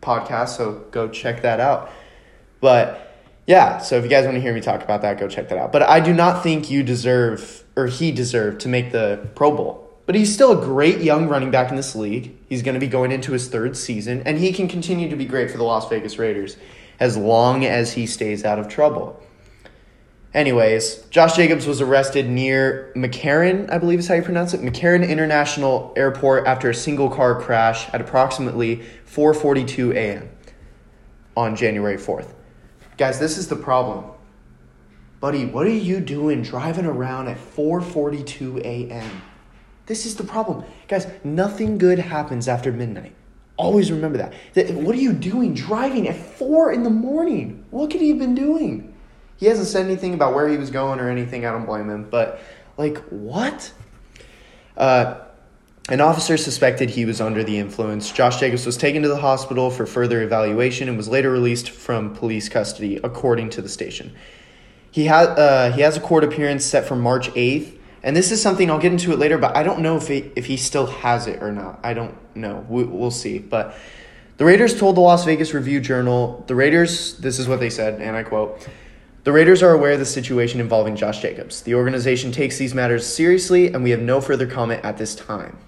podcast. 0.00 0.56
So 0.56 0.84
go 0.90 1.08
check 1.08 1.42
that 1.42 1.60
out. 1.60 1.90
But 2.60 3.08
yeah, 3.46 3.78
so 3.78 3.96
if 3.96 4.04
you 4.04 4.10
guys 4.10 4.24
want 4.24 4.34
to 4.34 4.40
hear 4.40 4.52
me 4.52 4.60
talk 4.60 4.82
about 4.82 5.02
that, 5.02 5.18
go 5.18 5.28
check 5.28 5.48
that 5.48 5.58
out. 5.58 5.72
But 5.72 5.82
I 5.82 6.00
do 6.00 6.12
not 6.12 6.42
think 6.42 6.70
you 6.70 6.82
deserve, 6.82 7.64
or 7.76 7.86
he 7.86 8.12
deserved, 8.12 8.60
to 8.60 8.68
make 8.68 8.92
the 8.92 9.26
Pro 9.34 9.50
Bowl. 9.50 9.84
But 10.06 10.14
he's 10.14 10.32
still 10.32 10.58
a 10.58 10.64
great 10.64 11.00
young 11.00 11.28
running 11.28 11.50
back 11.50 11.70
in 11.70 11.76
this 11.76 11.94
league. 11.94 12.36
He's 12.48 12.62
going 12.62 12.74
to 12.74 12.80
be 12.80 12.88
going 12.88 13.12
into 13.12 13.32
his 13.32 13.48
third 13.48 13.76
season, 13.76 14.22
and 14.24 14.38
he 14.38 14.52
can 14.52 14.68
continue 14.68 15.08
to 15.10 15.16
be 15.16 15.24
great 15.24 15.50
for 15.50 15.58
the 15.58 15.64
Las 15.64 15.88
Vegas 15.88 16.18
Raiders 16.18 16.56
as 17.00 17.16
long 17.16 17.64
as 17.64 17.92
he 17.92 18.06
stays 18.06 18.44
out 18.44 18.58
of 18.58 18.68
trouble. 18.68 19.22
Anyways, 20.38 21.02
Josh 21.10 21.34
Jacobs 21.34 21.66
was 21.66 21.80
arrested 21.80 22.30
near 22.30 22.92
McCarran, 22.94 23.68
I 23.72 23.78
believe 23.78 23.98
is 23.98 24.06
how 24.06 24.14
you 24.14 24.22
pronounce 24.22 24.54
it, 24.54 24.60
McCarran 24.60 25.06
International 25.08 25.92
Airport 25.96 26.46
after 26.46 26.70
a 26.70 26.74
single 26.74 27.10
car 27.10 27.40
crash 27.40 27.92
at 27.92 28.00
approximately 28.00 28.84
4:42 29.04 29.96
a.m. 29.96 30.30
on 31.36 31.56
January 31.56 31.96
4th. 31.96 32.34
Guys, 32.96 33.18
this 33.18 33.36
is 33.36 33.48
the 33.48 33.56
problem. 33.56 34.04
Buddy, 35.18 35.44
what 35.44 35.66
are 35.66 35.70
you 35.70 35.98
doing 35.98 36.42
driving 36.42 36.86
around 36.86 37.26
at 37.26 37.36
4:42 37.36 38.60
a.m.? 38.60 39.22
This 39.86 40.06
is 40.06 40.14
the 40.14 40.22
problem. 40.22 40.62
Guys, 40.86 41.08
nothing 41.24 41.78
good 41.78 41.98
happens 41.98 42.46
after 42.46 42.70
midnight. 42.70 43.16
Always 43.56 43.90
remember 43.90 44.18
that. 44.18 44.72
What 44.72 44.94
are 44.94 45.00
you 45.00 45.14
doing 45.14 45.52
driving 45.52 46.06
at 46.06 46.14
4 46.14 46.70
in 46.70 46.84
the 46.84 46.90
morning? 46.90 47.64
What 47.72 47.90
could 47.90 48.00
he 48.00 48.10
have 48.10 48.20
been 48.20 48.36
doing? 48.36 48.94
He 49.38 49.46
hasn't 49.46 49.68
said 49.68 49.86
anything 49.86 50.14
about 50.14 50.34
where 50.34 50.48
he 50.48 50.56
was 50.56 50.70
going 50.70 50.98
or 50.98 51.08
anything. 51.08 51.46
I 51.46 51.52
don't 51.52 51.64
blame 51.64 51.88
him. 51.88 52.08
But, 52.10 52.40
like, 52.76 52.98
what? 53.08 53.72
Uh, 54.76 55.20
an 55.88 56.00
officer 56.00 56.36
suspected 56.36 56.90
he 56.90 57.04
was 57.04 57.20
under 57.20 57.44
the 57.44 57.56
influence. 57.56 58.10
Josh 58.10 58.40
Jacobs 58.40 58.66
was 58.66 58.76
taken 58.76 59.02
to 59.02 59.08
the 59.08 59.18
hospital 59.18 59.70
for 59.70 59.86
further 59.86 60.22
evaluation 60.22 60.88
and 60.88 60.96
was 60.96 61.08
later 61.08 61.30
released 61.30 61.70
from 61.70 62.14
police 62.14 62.48
custody, 62.48 62.96
according 63.02 63.50
to 63.50 63.62
the 63.62 63.68
station. 63.68 64.12
He, 64.90 65.06
ha- 65.06 65.34
uh, 65.36 65.72
he 65.72 65.82
has 65.82 65.96
a 65.96 66.00
court 66.00 66.24
appearance 66.24 66.64
set 66.64 66.86
for 66.86 66.96
March 66.96 67.30
8th, 67.30 67.78
and 68.02 68.16
this 68.16 68.32
is 68.32 68.42
something 68.42 68.70
I'll 68.70 68.80
get 68.80 68.90
into 68.90 69.12
it 69.12 69.20
later, 69.20 69.38
but 69.38 69.56
I 69.56 69.62
don't 69.62 69.80
know 69.80 69.96
if 69.96 70.08
he, 70.08 70.30
if 70.34 70.46
he 70.46 70.56
still 70.56 70.86
has 70.86 71.28
it 71.28 71.42
or 71.42 71.52
not. 71.52 71.78
I 71.84 71.94
don't 71.94 72.16
know. 72.34 72.66
We, 72.68 72.82
we'll 72.82 73.12
see. 73.12 73.38
But 73.38 73.76
the 74.36 74.44
Raiders 74.44 74.78
told 74.78 74.96
the 74.96 75.00
Las 75.00 75.24
Vegas 75.24 75.54
Review 75.54 75.80
Journal 75.80 76.44
the 76.48 76.54
Raiders, 76.54 77.16
this 77.18 77.38
is 77.38 77.48
what 77.48 77.60
they 77.60 77.70
said, 77.70 78.00
and 78.00 78.16
I 78.16 78.24
quote, 78.24 78.66
the 79.28 79.32
Raiders 79.32 79.62
are 79.62 79.72
aware 79.72 79.92
of 79.92 79.98
the 79.98 80.06
situation 80.06 80.58
involving 80.58 80.96
Josh 80.96 81.20
Jacobs. 81.20 81.60
The 81.60 81.74
organization 81.74 82.32
takes 82.32 82.56
these 82.56 82.74
matters 82.74 83.06
seriously, 83.06 83.66
and 83.72 83.84
we 83.84 83.90
have 83.90 84.00
no 84.00 84.20
further 84.20 84.46
comment 84.46 84.82
at 84.82 84.96
this 84.96 85.14
time 85.14 85.58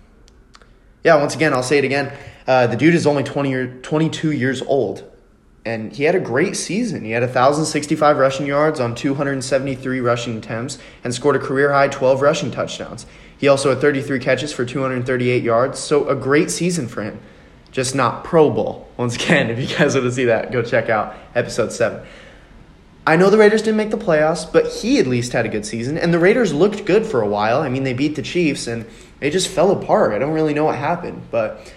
yeah, 1.03 1.17
once 1.17 1.35
again, 1.35 1.53
I'll 1.53 1.63
say 1.63 1.79
it 1.79 1.85
again. 1.85 2.13
Uh, 2.47 2.67
the 2.67 2.77
dude 2.77 2.95
is 2.95 3.07
only 3.07 3.23
20 3.23 3.51
year, 3.51 3.79
22 3.83 4.33
years 4.33 4.61
old, 4.63 5.05
and 5.65 5.93
he 5.93 6.05
had 6.05 6.15
a 6.15 6.21
great 6.21 6.57
season. 6.57 7.05
He 7.05 7.13
had 7.13 7.23
1,065 7.23 8.19
rushing 8.19 8.47
yards 8.47 8.81
on 8.81 8.95
273 8.95 10.01
rushing 10.01 10.39
attempts 10.39 10.79
and 11.05 11.15
scored 11.15 11.37
a 11.37 11.39
career 11.39 11.73
high 11.73 11.89
12 11.89 12.21
rushing 12.21 12.51
touchdowns. 12.51 13.07
He 13.39 13.49
also 13.49 13.71
had 13.71 13.81
33 13.81 14.19
catches 14.19 14.53
for 14.53 14.67
238 14.67 15.43
yards, 15.43 15.79
so 15.79 16.09
a 16.09 16.15
great 16.15 16.51
season 16.51 16.89
for 16.89 17.03
him. 17.03 17.21
Just 17.73 17.95
not 17.95 18.25
Pro 18.25 18.51
Bowl. 18.51 18.89
Once 18.97 19.15
again, 19.15 19.49
if 19.51 19.59
you 19.59 19.75
guys 19.77 19.95
want 19.95 20.05
to 20.05 20.13
see 20.13 20.27
that, 20.27 20.53
go 20.53 20.63
check 20.63 20.91
out 20.91 21.15
episode 21.35 21.73
7. 21.73 22.03
I 23.07 23.17
know 23.17 23.31
the 23.31 23.39
Raiders 23.39 23.63
didn't 23.63 23.79
make 23.79 23.91
the 23.91 23.97
playoffs, 23.99 24.51
but 24.51 24.67
he 24.67 24.99
at 24.99 25.07
least 25.07 25.33
had 25.33 25.47
a 25.47 25.49
good 25.49 25.65
season, 25.65 25.97
and 25.97 26.13
the 26.13 26.19
Raiders 26.19 26.53
looked 26.53 26.85
good 26.85 27.07
for 27.07 27.23
a 27.23 27.27
while. 27.27 27.61
I 27.61 27.69
mean, 27.69 27.83
they 27.83 27.95
beat 27.95 28.15
the 28.15 28.23
Chiefs, 28.23 28.67
and 28.67 28.85
they 29.21 29.31
just 29.31 29.49
fell 29.49 29.71
apart. 29.71 30.13
I 30.13 30.19
don't 30.19 30.33
really 30.33 30.55
know 30.55 30.65
what 30.65 30.77
happened, 30.77 31.23
but 31.31 31.73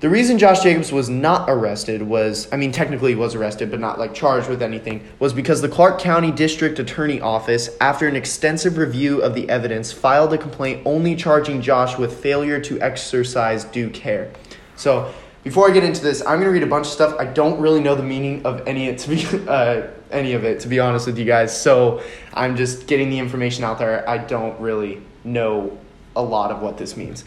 The 0.00 0.08
reason 0.08 0.38
Josh 0.38 0.62
Jacobs 0.62 0.92
was 0.92 1.08
not 1.08 1.50
arrested 1.50 2.02
was, 2.02 2.46
I 2.52 2.56
mean, 2.56 2.70
technically 2.70 3.10
he 3.10 3.16
was 3.16 3.34
arrested, 3.34 3.68
but 3.68 3.80
not 3.80 3.98
like 3.98 4.14
charged 4.14 4.48
with 4.48 4.62
anything, 4.62 5.02
was 5.18 5.32
because 5.32 5.60
the 5.60 5.68
Clark 5.68 5.98
County 5.98 6.30
District 6.30 6.78
Attorney 6.78 7.20
Office, 7.20 7.70
after 7.80 8.06
an 8.06 8.14
extensive 8.14 8.78
review 8.78 9.20
of 9.20 9.34
the 9.34 9.48
evidence, 9.50 9.90
filed 9.90 10.32
a 10.32 10.38
complaint 10.38 10.82
only 10.84 11.16
charging 11.16 11.60
Josh 11.60 11.98
with 11.98 12.22
failure 12.22 12.60
to 12.60 12.80
exercise 12.80 13.64
due 13.64 13.90
care. 13.90 14.30
So, 14.76 15.12
before 15.42 15.68
I 15.68 15.74
get 15.74 15.82
into 15.82 16.00
this, 16.00 16.20
I'm 16.20 16.38
going 16.38 16.42
to 16.42 16.50
read 16.50 16.62
a 16.62 16.66
bunch 16.66 16.86
of 16.86 16.92
stuff. 16.92 17.16
I 17.18 17.24
don't 17.24 17.60
really 17.60 17.80
know 17.80 17.96
the 17.96 18.02
meaning 18.04 18.46
of 18.46 18.68
any 18.68 18.88
of 18.88 18.94
it, 18.94 18.98
to 19.00 19.08
be, 19.08 19.48
uh, 19.48 19.88
any 20.10 20.32
of 20.32 20.44
it, 20.44 20.60
to 20.60 20.68
be 20.68 20.80
honest 20.80 21.06
with 21.06 21.18
you 21.18 21.24
guys. 21.24 21.58
So, 21.58 22.02
I'm 22.34 22.56
just 22.56 22.86
getting 22.86 23.10
the 23.10 23.18
information 23.18 23.64
out 23.64 23.78
there. 23.78 24.08
I 24.08 24.18
don't 24.18 24.58
really 24.60 25.02
know 25.24 25.78
a 26.16 26.22
lot 26.22 26.50
of 26.50 26.60
what 26.60 26.78
this 26.78 26.96
means. 26.96 27.24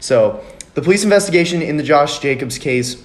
So, 0.00 0.44
the 0.74 0.82
police 0.82 1.04
investigation 1.04 1.62
in 1.62 1.76
the 1.76 1.82
Josh 1.82 2.18
Jacobs 2.18 2.58
case 2.58 3.02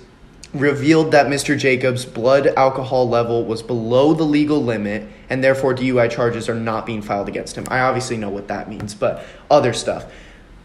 revealed 0.53 1.11
that 1.11 1.27
Mr. 1.27 1.57
Jacobs' 1.57 2.05
blood 2.05 2.47
alcohol 2.47 3.07
level 3.07 3.45
was 3.45 3.61
below 3.61 4.13
the 4.13 4.23
legal 4.23 4.63
limit 4.63 5.07
and 5.29 5.43
therefore 5.43 5.75
DUI 5.75 6.09
charges 6.09 6.49
are 6.49 6.55
not 6.55 6.85
being 6.85 7.01
filed 7.01 7.27
against 7.27 7.55
him. 7.55 7.65
I 7.69 7.81
obviously 7.81 8.17
know 8.17 8.29
what 8.29 8.47
that 8.47 8.67
means, 8.67 8.95
but 8.95 9.23
other 9.51 9.73
stuff. 9.73 10.11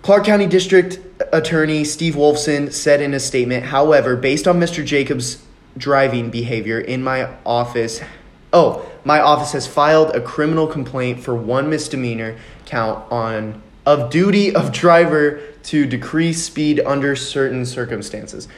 Clark 0.01 0.25
County 0.25 0.47
District 0.47 0.99
Attorney 1.33 1.85
Steve 1.85 2.15
Wolfson 2.15 2.73
said 2.73 3.01
in 3.01 3.15
a 3.15 3.21
statement, 3.21 3.67
however, 3.67 4.17
based 4.17 4.49
on 4.49 4.59
Mr. 4.59 4.85
Jacobs' 4.85 5.43
driving 5.77 6.31
behavior 6.31 6.79
in 6.79 7.03
my 7.03 7.29
office, 7.45 8.01
oh, 8.55 8.91
my 9.05 9.21
office 9.21 9.53
has 9.53 9.67
filed 9.67 10.15
a 10.17 10.21
criminal 10.21 10.67
complaint 10.67 11.21
for 11.21 11.35
one 11.35 11.69
misdemeanor 11.69 12.39
count 12.65 13.13
on 13.13 13.61
of 13.85 14.09
duty 14.09 14.55
of 14.55 14.73
driver 14.73 15.43
to 15.65 15.85
decrease 15.85 16.43
speed 16.43 16.81
under 16.87 17.15
certain 17.15 17.67
circumstances. 17.67 18.49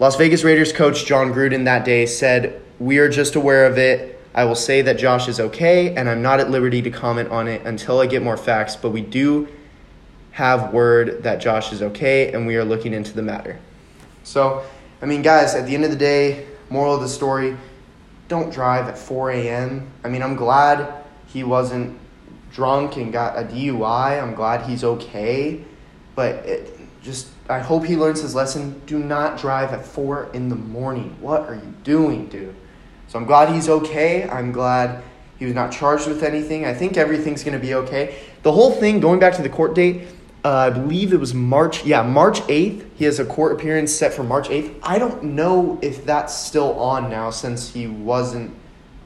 Las 0.00 0.16
Vegas 0.16 0.42
Raiders 0.42 0.72
coach 0.72 1.06
Jon 1.06 1.32
Gruden 1.32 1.64
that 1.64 1.84
day 1.84 2.06
said, 2.06 2.60
We 2.80 2.98
are 2.98 3.08
just 3.08 3.36
aware 3.36 3.66
of 3.66 3.78
it. 3.78 4.20
I 4.34 4.44
will 4.44 4.54
say 4.54 4.82
that 4.82 4.98
Josh 4.98 5.28
is 5.28 5.40
okay, 5.40 5.94
and 5.94 6.08
I'm 6.08 6.22
not 6.22 6.40
at 6.40 6.50
liberty 6.50 6.82
to 6.82 6.90
comment 6.90 7.30
on 7.30 7.48
it 7.48 7.62
until 7.64 8.00
I 8.00 8.06
get 8.06 8.22
more 8.22 8.36
facts, 8.36 8.76
but 8.76 8.90
we 8.90 9.00
do 9.00 9.48
have 10.32 10.72
word 10.72 11.24
that 11.24 11.40
Josh 11.40 11.72
is 11.72 11.82
okay, 11.82 12.32
and 12.32 12.46
we 12.46 12.56
are 12.56 12.64
looking 12.64 12.94
into 12.94 13.12
the 13.12 13.22
matter. 13.22 13.58
So, 14.22 14.62
I 15.02 15.06
mean, 15.06 15.22
guys, 15.22 15.54
at 15.54 15.66
the 15.66 15.74
end 15.74 15.84
of 15.84 15.90
the 15.90 15.96
day, 15.96 16.46
moral 16.70 16.94
of 16.94 17.00
the 17.00 17.08
story 17.08 17.56
don't 18.28 18.52
drive 18.52 18.88
at 18.88 18.96
4 18.96 19.30
a.m. 19.32 19.90
I 20.04 20.08
mean, 20.08 20.22
I'm 20.22 20.36
glad 20.36 21.04
he 21.26 21.44
wasn't 21.44 21.98
drunk 22.52 22.96
and 22.96 23.12
got 23.12 23.38
a 23.38 23.42
DUI. 23.42 24.22
I'm 24.22 24.34
glad 24.34 24.68
he's 24.68 24.84
okay. 24.84 25.64
But 26.14 26.36
it, 26.46 26.78
just, 27.02 27.28
I 27.48 27.58
hope 27.58 27.84
he 27.84 27.96
learns 27.96 28.20
his 28.20 28.34
lesson. 28.34 28.80
Do 28.86 28.98
not 28.98 29.38
drive 29.38 29.72
at 29.72 29.84
4 29.84 30.30
in 30.34 30.48
the 30.48 30.56
morning. 30.56 31.16
What 31.20 31.42
are 31.42 31.54
you 31.54 31.74
doing, 31.84 32.26
dude? 32.26 32.54
So 33.08 33.18
I'm 33.18 33.24
glad 33.24 33.54
he's 33.54 33.68
okay. 33.68 34.28
I'm 34.28 34.52
glad 34.52 35.02
he 35.38 35.46
was 35.46 35.54
not 35.54 35.72
charged 35.72 36.06
with 36.06 36.22
anything. 36.22 36.66
I 36.66 36.74
think 36.74 36.96
everything's 36.96 37.42
going 37.42 37.58
to 37.58 37.64
be 37.64 37.74
okay. 37.74 38.18
The 38.42 38.52
whole 38.52 38.72
thing, 38.72 39.00
going 39.00 39.18
back 39.18 39.34
to 39.36 39.42
the 39.42 39.48
court 39.48 39.74
date, 39.74 40.02
uh, 40.44 40.50
I 40.50 40.70
believe 40.70 41.12
it 41.12 41.20
was 41.20 41.34
March, 41.34 41.84
yeah, 41.84 42.02
March 42.02 42.40
8th. 42.42 42.86
He 42.96 43.04
has 43.04 43.18
a 43.18 43.24
court 43.24 43.52
appearance 43.52 43.92
set 43.92 44.14
for 44.14 44.22
March 44.22 44.48
8th. 44.48 44.78
I 44.82 44.98
don't 44.98 45.22
know 45.22 45.78
if 45.82 46.04
that's 46.04 46.34
still 46.34 46.78
on 46.78 47.10
now 47.10 47.30
since 47.30 47.72
he 47.72 47.86
wasn't 47.86 48.54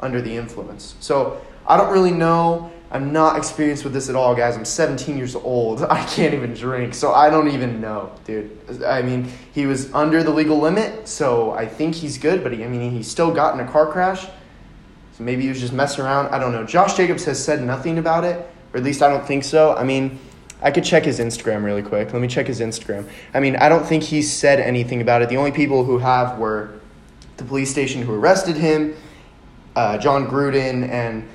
under 0.01 0.21
the 0.21 0.37
influence. 0.37 0.95
So 1.01 1.41
I 1.67 1.77
don't 1.77 1.93
really 1.93 2.11
know 2.11 2.73
I'm 2.93 3.11
not 3.11 3.39
experienced 3.39 3.85
with 3.85 3.95
this 3.95 4.11
at 4.11 4.17
all, 4.17 4.35
guys. 4.35 4.55
I'm 4.55 4.67
17 4.67 5.17
years 5.17 5.35
old. 5.35 5.83
I 5.91 6.05
can't 6.05 6.35
even 6.35 6.53
drink, 6.53 6.93
so 6.95 7.13
I 7.15 7.31
don't 7.31 7.49
even 7.49 7.81
know, 7.81 8.13
dude. 8.25 8.85
I 8.85 9.01
mean, 9.01 9.33
he 9.55 9.65
was 9.65 9.93
under 9.95 10.23
the 10.23 10.31
legal 10.31 10.59
limit, 10.59 11.09
so 11.09 11.53
I 11.53 11.67
think 11.67 11.95
he's 11.95 12.19
good, 12.19 12.43
but 12.43 12.53
he, 12.53 12.63
I 12.63 12.69
mean, 12.69 12.91
he 12.91 13.03
still 13.03 13.33
got 13.33 13.59
in 13.59 13.67
a 13.67 13.71
car 13.71 13.91
crash. 13.91 14.27
So 15.13 15.25
maybe 15.25 15.45
he 15.45 15.49
was 15.49 15.59
just 15.59 15.73
messing 15.73 16.05
around. 16.05 16.35
I 16.35 16.39
don't 16.39 16.53
know. 16.53 16.65
Josh 16.65 16.95
Jacobs 16.95 17.25
has 17.25 17.43
said 17.43 17.63
nothing 17.63 17.97
about 17.97 18.25
it, 18.25 18.47
or 18.75 18.79
at 18.79 18.85
least 18.85 19.01
I 19.01 19.09
don't 19.09 19.27
think 19.27 19.45
so. 19.45 19.75
I 19.75 19.85
mean, 19.85 20.19
I 20.63 20.71
could 20.71 20.85
check 20.85 21.05
his 21.05 21.19
Instagram 21.19 21.65
really 21.65 21.83
quick. 21.83 22.13
Let 22.13 22.23
me 22.23 22.29
check 22.29 22.47
his 22.47 22.61
Instagram. 22.61 23.09
I 23.35 23.41
mean, 23.41 23.57
I 23.57 23.69
don't 23.69 23.85
think 23.85 24.05
he 24.05 24.23
said 24.23 24.61
anything 24.61 25.01
about 25.01 25.21
it. 25.21 25.29
The 25.29 25.37
only 25.37 25.53
people 25.53 25.85
who 25.85 25.99
have 25.99 26.39
were 26.39 26.81
the 27.37 27.45
police 27.45 27.71
station 27.71 28.03
who 28.03 28.15
arrested 28.15 28.57
him, 28.57 28.95
uh, 29.75 29.99
Jon 29.99 30.27
Gruden, 30.27 30.89
and 30.89 31.29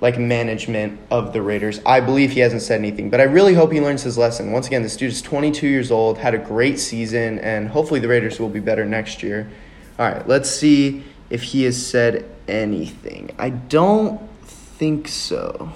like 0.00 0.18
management 0.18 0.98
of 1.10 1.32
the 1.32 1.42
Raiders. 1.42 1.80
I 1.84 2.00
believe 2.00 2.32
he 2.32 2.40
hasn't 2.40 2.62
said 2.62 2.78
anything, 2.78 3.10
but 3.10 3.20
I 3.20 3.24
really 3.24 3.54
hope 3.54 3.72
he 3.72 3.80
learns 3.80 4.02
his 4.02 4.16
lesson. 4.16 4.50
Once 4.52 4.66
again, 4.66 4.82
this 4.82 4.96
dude 4.96 5.10
is 5.10 5.20
22 5.20 5.66
years 5.66 5.90
old, 5.90 6.18
had 6.18 6.34
a 6.34 6.38
great 6.38 6.78
season, 6.78 7.38
and 7.40 7.68
hopefully 7.68 8.00
the 8.00 8.08
Raiders 8.08 8.40
will 8.40 8.48
be 8.48 8.60
better 8.60 8.84
next 8.86 9.22
year. 9.22 9.50
All 9.98 10.10
right, 10.10 10.26
let's 10.26 10.50
see 10.50 11.04
if 11.28 11.42
he 11.42 11.64
has 11.64 11.86
said 11.86 12.24
anything. 12.48 13.30
I 13.38 13.50
don't 13.50 14.20
think 14.42 15.06
so. 15.08 15.72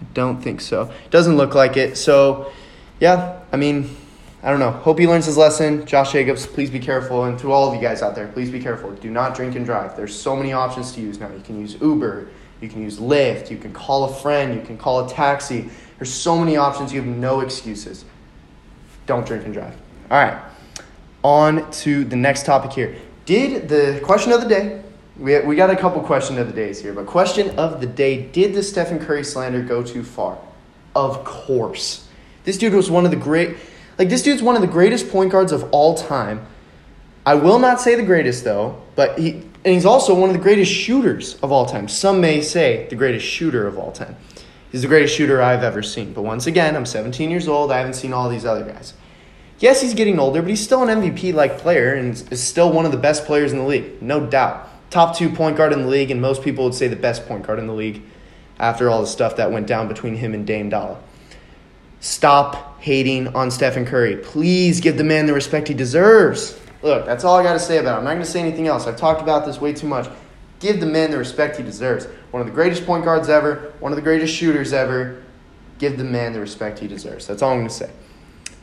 I 0.00 0.04
don't 0.14 0.42
think 0.42 0.60
so. 0.60 0.92
Doesn't 1.10 1.36
look 1.36 1.54
like 1.54 1.76
it. 1.76 1.96
So, 1.96 2.52
yeah, 3.00 3.40
I 3.52 3.56
mean, 3.56 3.96
I 4.42 4.50
don't 4.50 4.60
know. 4.60 4.70
Hope 4.70 4.98
he 4.98 5.06
learns 5.06 5.26
his 5.26 5.36
lesson. 5.36 5.86
Josh 5.86 6.12
Jacobs, 6.12 6.46
please 6.46 6.70
be 6.70 6.80
careful. 6.80 7.24
And 7.24 7.38
to 7.40 7.52
all 7.52 7.68
of 7.68 7.74
you 7.74 7.80
guys 7.80 8.02
out 8.02 8.14
there, 8.14 8.28
please 8.28 8.50
be 8.50 8.60
careful. 8.60 8.92
Do 8.92 9.10
not 9.10 9.34
drink 9.34 9.56
and 9.56 9.64
drive. 9.64 9.96
There's 9.96 10.14
so 10.14 10.36
many 10.36 10.52
options 10.52 10.92
to 10.92 11.00
use 11.00 11.18
now. 11.18 11.30
You 11.30 11.40
can 11.40 11.60
use 11.60 11.74
Uber. 11.80 12.28
You 12.60 12.68
can 12.68 12.82
use 12.82 12.98
Lyft, 12.98 13.50
you 13.50 13.58
can 13.58 13.72
call 13.72 14.04
a 14.04 14.14
friend, 14.14 14.54
you 14.54 14.62
can 14.62 14.78
call 14.78 15.04
a 15.04 15.08
taxi. 15.08 15.68
There's 15.98 16.12
so 16.12 16.38
many 16.38 16.56
options, 16.56 16.92
you 16.92 17.00
have 17.00 17.08
no 17.08 17.40
excuses. 17.40 18.04
Don't 19.06 19.26
drink 19.26 19.44
and 19.44 19.52
drive. 19.52 19.74
All 20.10 20.18
right, 20.18 20.40
on 21.22 21.70
to 21.70 22.04
the 22.04 22.16
next 22.16 22.46
topic 22.46 22.72
here. 22.72 22.96
Did 23.26 23.68
the 23.68 24.00
question 24.02 24.32
of 24.32 24.40
the 24.40 24.48
day, 24.48 24.82
we, 25.18 25.38
we 25.40 25.56
got 25.56 25.70
a 25.70 25.76
couple 25.76 26.00
question 26.02 26.38
of 26.38 26.46
the 26.46 26.52
days 26.52 26.80
here, 26.80 26.92
but 26.92 27.06
question 27.06 27.58
of 27.58 27.80
the 27.80 27.86
day 27.86 28.22
did 28.22 28.54
the 28.54 28.62
Stephen 28.62 28.98
Curry 28.98 29.24
slander 29.24 29.62
go 29.62 29.82
too 29.82 30.02
far? 30.02 30.38
Of 30.94 31.24
course. 31.24 32.06
This 32.44 32.58
dude 32.58 32.74
was 32.74 32.90
one 32.90 33.04
of 33.04 33.10
the 33.10 33.16
great, 33.16 33.56
like, 33.98 34.08
this 34.08 34.22
dude's 34.22 34.42
one 34.42 34.54
of 34.54 34.60
the 34.60 34.68
greatest 34.68 35.10
point 35.10 35.32
guards 35.32 35.52
of 35.52 35.68
all 35.72 35.94
time. 35.94 36.46
I 37.24 37.34
will 37.34 37.58
not 37.58 37.80
say 37.80 37.94
the 37.94 38.04
greatest, 38.04 38.44
though, 38.44 38.80
but 38.94 39.18
he, 39.18 39.32
and 39.32 39.74
he's 39.74 39.84
also 39.84 40.14
one 40.14 40.30
of 40.30 40.36
the 40.36 40.42
greatest 40.42 40.70
shooters 40.70 41.34
of 41.40 41.50
all 41.50 41.66
time. 41.66 41.88
Some 41.88 42.20
may 42.20 42.40
say 42.40 42.86
the 42.88 42.94
greatest 42.94 43.26
shooter 43.26 43.66
of 43.66 43.78
all 43.78 43.90
time. 43.90 44.16
He's 44.70 44.82
the 44.82 44.88
greatest 44.88 45.14
shooter 45.14 45.42
I've 45.42 45.64
ever 45.64 45.82
seen. 45.82 46.12
But 46.12 46.22
once 46.22 46.46
again, 46.46 46.76
I'm 46.76 46.86
17 46.86 47.30
years 47.30 47.48
old. 47.48 47.72
I 47.72 47.78
haven't 47.78 47.94
seen 47.94 48.12
all 48.12 48.28
these 48.28 48.44
other 48.44 48.64
guys. 48.64 48.94
Yes, 49.58 49.80
he's 49.80 49.94
getting 49.94 50.18
older, 50.18 50.42
but 50.42 50.50
he's 50.50 50.62
still 50.62 50.86
an 50.86 51.00
MVP 51.00 51.32
like 51.32 51.58
player 51.58 51.94
and 51.94 52.12
is 52.30 52.42
still 52.42 52.70
one 52.72 52.84
of 52.84 52.92
the 52.92 52.98
best 52.98 53.24
players 53.24 53.52
in 53.52 53.58
the 53.58 53.64
league. 53.64 54.02
No 54.02 54.26
doubt. 54.26 54.68
Top 54.90 55.16
two 55.16 55.28
point 55.30 55.56
guard 55.56 55.72
in 55.72 55.82
the 55.82 55.88
league, 55.88 56.10
and 56.10 56.20
most 56.20 56.42
people 56.42 56.64
would 56.64 56.74
say 56.74 56.88
the 56.88 56.96
best 56.96 57.26
point 57.26 57.46
guard 57.46 57.58
in 57.58 57.66
the 57.66 57.74
league 57.74 58.02
after 58.58 58.88
all 58.88 59.00
the 59.00 59.06
stuff 59.06 59.36
that 59.36 59.50
went 59.50 59.66
down 59.66 59.88
between 59.88 60.16
him 60.16 60.34
and 60.34 60.46
Dame 60.46 60.70
Dolla. 60.70 60.98
Stop 62.00 62.80
hating 62.80 63.28
on 63.34 63.50
Stephen 63.50 63.84
Curry. 63.84 64.16
Please 64.16 64.80
give 64.80 64.96
the 64.96 65.04
man 65.04 65.26
the 65.26 65.32
respect 65.32 65.68
he 65.68 65.74
deserves. 65.74 66.58
Look, 66.82 67.04
that's 67.04 67.24
all 67.24 67.36
I 67.36 67.42
got 67.42 67.54
to 67.54 67.58
say 67.58 67.78
about 67.78 67.96
it. 67.96 67.98
I'm 67.98 68.04
not 68.04 68.12
going 68.12 68.24
to 68.24 68.30
say 68.30 68.40
anything 68.40 68.68
else. 68.68 68.86
I've 68.86 68.96
talked 68.96 69.20
about 69.20 69.44
this 69.44 69.60
way 69.60 69.72
too 69.72 69.88
much. 69.88 70.08
Give 70.60 70.78
the 70.78 70.86
man 70.86 71.10
the 71.10 71.18
respect 71.18 71.56
he 71.56 71.62
deserves. 71.62 72.06
One 72.30 72.40
of 72.40 72.46
the 72.46 72.52
greatest 72.52 72.86
point 72.86 73.04
guards 73.04 73.28
ever, 73.28 73.72
one 73.80 73.92
of 73.92 73.96
the 73.96 74.02
greatest 74.02 74.34
shooters 74.34 74.72
ever. 74.72 75.22
Give 75.78 75.98
the 75.98 76.04
man 76.04 76.32
the 76.32 76.40
respect 76.40 76.78
he 76.78 76.86
deserves. 76.86 77.26
That's 77.26 77.42
all 77.42 77.50
I'm 77.50 77.58
going 77.58 77.68
to 77.68 77.74
say. 77.74 77.90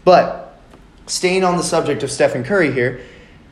But 0.03 0.59
staying 1.05 1.43
on 1.43 1.57
the 1.57 1.63
subject 1.63 2.01
of 2.01 2.11
Stephen 2.11 2.43
Curry 2.43 2.71
here, 2.71 3.01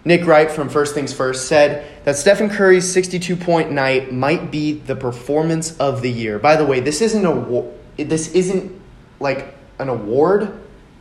Nick 0.03 0.25
Wright 0.25 0.49
from 0.49 0.69
First 0.69 0.95
Things 0.95 1.13
First 1.13 1.47
said 1.47 2.05
that 2.05 2.17
Stephen 2.17 2.49
Curry's 2.49 2.91
62 2.91 3.35
point 3.35 3.71
night 3.71 4.11
might 4.11 4.49
be 4.49 4.73
the 4.73 4.95
performance 4.95 5.77
of 5.77 6.01
the 6.01 6.11
year. 6.11 6.39
By 6.39 6.55
the 6.55 6.65
way, 6.65 6.79
this 6.79 7.01
isn't 7.01 7.25
a 7.25 8.03
this 8.03 8.31
isn't 8.33 8.81
like 9.19 9.55
an 9.77 9.89
award, 9.89 10.59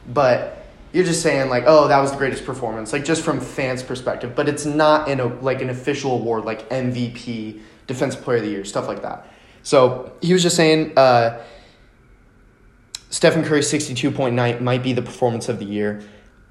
but 0.09 0.67
you're 0.93 1.05
just 1.05 1.23
saying 1.23 1.49
like, 1.49 1.65
oh, 1.67 1.89
that 1.89 2.01
was 2.01 2.11
the 2.11 2.19
greatest 2.19 2.45
performance, 2.45 2.93
like 2.93 3.05
just 3.05 3.23
from 3.23 3.41
fans' 3.41 3.83
perspective. 3.83 4.35
But 4.35 4.49
it's 4.49 4.67
not 4.67 5.09
in 5.09 5.21
a 5.21 5.27
like 5.27 5.63
an 5.63 5.71
official 5.71 6.13
award 6.13 6.45
like 6.45 6.69
MVP, 6.69 7.61
Defensive 7.87 8.23
Player 8.23 8.39
of 8.39 8.45
the 8.45 8.51
Year, 8.51 8.65
stuff 8.65 8.87
like 8.87 9.03
that. 9.03 9.27
So 9.63 10.13
he 10.21 10.33
was 10.33 10.43
just 10.43 10.57
saying 10.57 10.97
uh, 10.99 11.43
Stephen 13.09 13.45
Curry's 13.45 13.69
62 13.69 14.11
point 14.11 14.35
night 14.35 14.61
might 14.61 14.83
be 14.83 14.93
the 14.93 15.03
performance 15.03 15.49
of 15.49 15.59
the 15.59 15.65
year. 15.65 16.03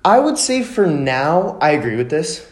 I 0.03 0.19
would 0.19 0.37
say 0.37 0.63
for 0.63 0.85
now, 0.85 1.57
I 1.61 1.71
agree 1.71 1.95
with 1.95 2.09
this. 2.09 2.49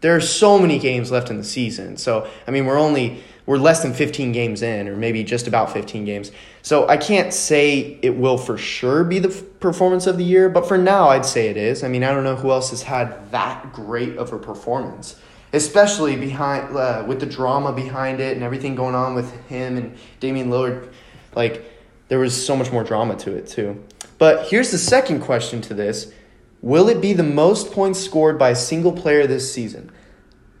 There 0.00 0.14
are 0.14 0.20
so 0.20 0.58
many 0.58 0.78
games 0.78 1.10
left 1.10 1.30
in 1.30 1.36
the 1.36 1.44
season. 1.44 1.96
So, 1.96 2.28
I 2.46 2.50
mean, 2.50 2.66
we're 2.66 2.78
only 2.78 3.22
we're 3.48 3.56
less 3.56 3.82
than 3.82 3.94
15 3.94 4.32
games 4.32 4.60
in, 4.60 4.88
or 4.88 4.94
maybe 4.94 5.24
just 5.24 5.46
about 5.46 5.72
15 5.72 6.04
games. 6.04 6.30
So 6.60 6.86
I 6.86 6.98
can't 6.98 7.32
say 7.32 7.98
it 8.02 8.14
will 8.14 8.36
for 8.36 8.58
sure 8.58 9.04
be 9.04 9.20
the 9.20 9.30
performance 9.30 10.06
of 10.06 10.18
the 10.18 10.24
year, 10.24 10.50
but 10.50 10.68
for 10.68 10.76
now, 10.76 11.08
I'd 11.08 11.24
say 11.24 11.48
it 11.48 11.56
is. 11.56 11.82
I 11.82 11.88
mean, 11.88 12.04
I 12.04 12.12
don't 12.12 12.24
know 12.24 12.36
who 12.36 12.50
else 12.50 12.68
has 12.70 12.82
had 12.82 13.30
that 13.30 13.72
great 13.72 14.18
of 14.18 14.34
a 14.34 14.38
performance, 14.38 15.18
especially 15.54 16.14
behind 16.14 16.76
uh, 16.76 17.04
with 17.08 17.20
the 17.20 17.26
drama 17.26 17.72
behind 17.72 18.20
it 18.20 18.34
and 18.34 18.42
everything 18.42 18.74
going 18.74 18.94
on 18.94 19.14
with 19.14 19.32
him 19.46 19.78
and 19.78 19.96
Damian 20.20 20.50
Lillard. 20.50 20.92
Like, 21.34 21.64
there 22.08 22.18
was 22.18 22.34
so 22.44 22.54
much 22.54 22.70
more 22.70 22.84
drama 22.84 23.16
to 23.16 23.34
it, 23.34 23.46
too. 23.46 23.82
But 24.18 24.48
here's 24.48 24.72
the 24.72 24.78
second 24.78 25.22
question 25.22 25.62
to 25.62 25.72
this 25.72 26.12
Will 26.60 26.88
it 26.88 27.00
be 27.00 27.12
the 27.12 27.22
most 27.22 27.72
points 27.72 28.00
scored 28.00 28.38
by 28.38 28.50
a 28.50 28.56
single 28.56 28.92
player 28.92 29.26
this 29.26 29.52
season? 29.52 29.90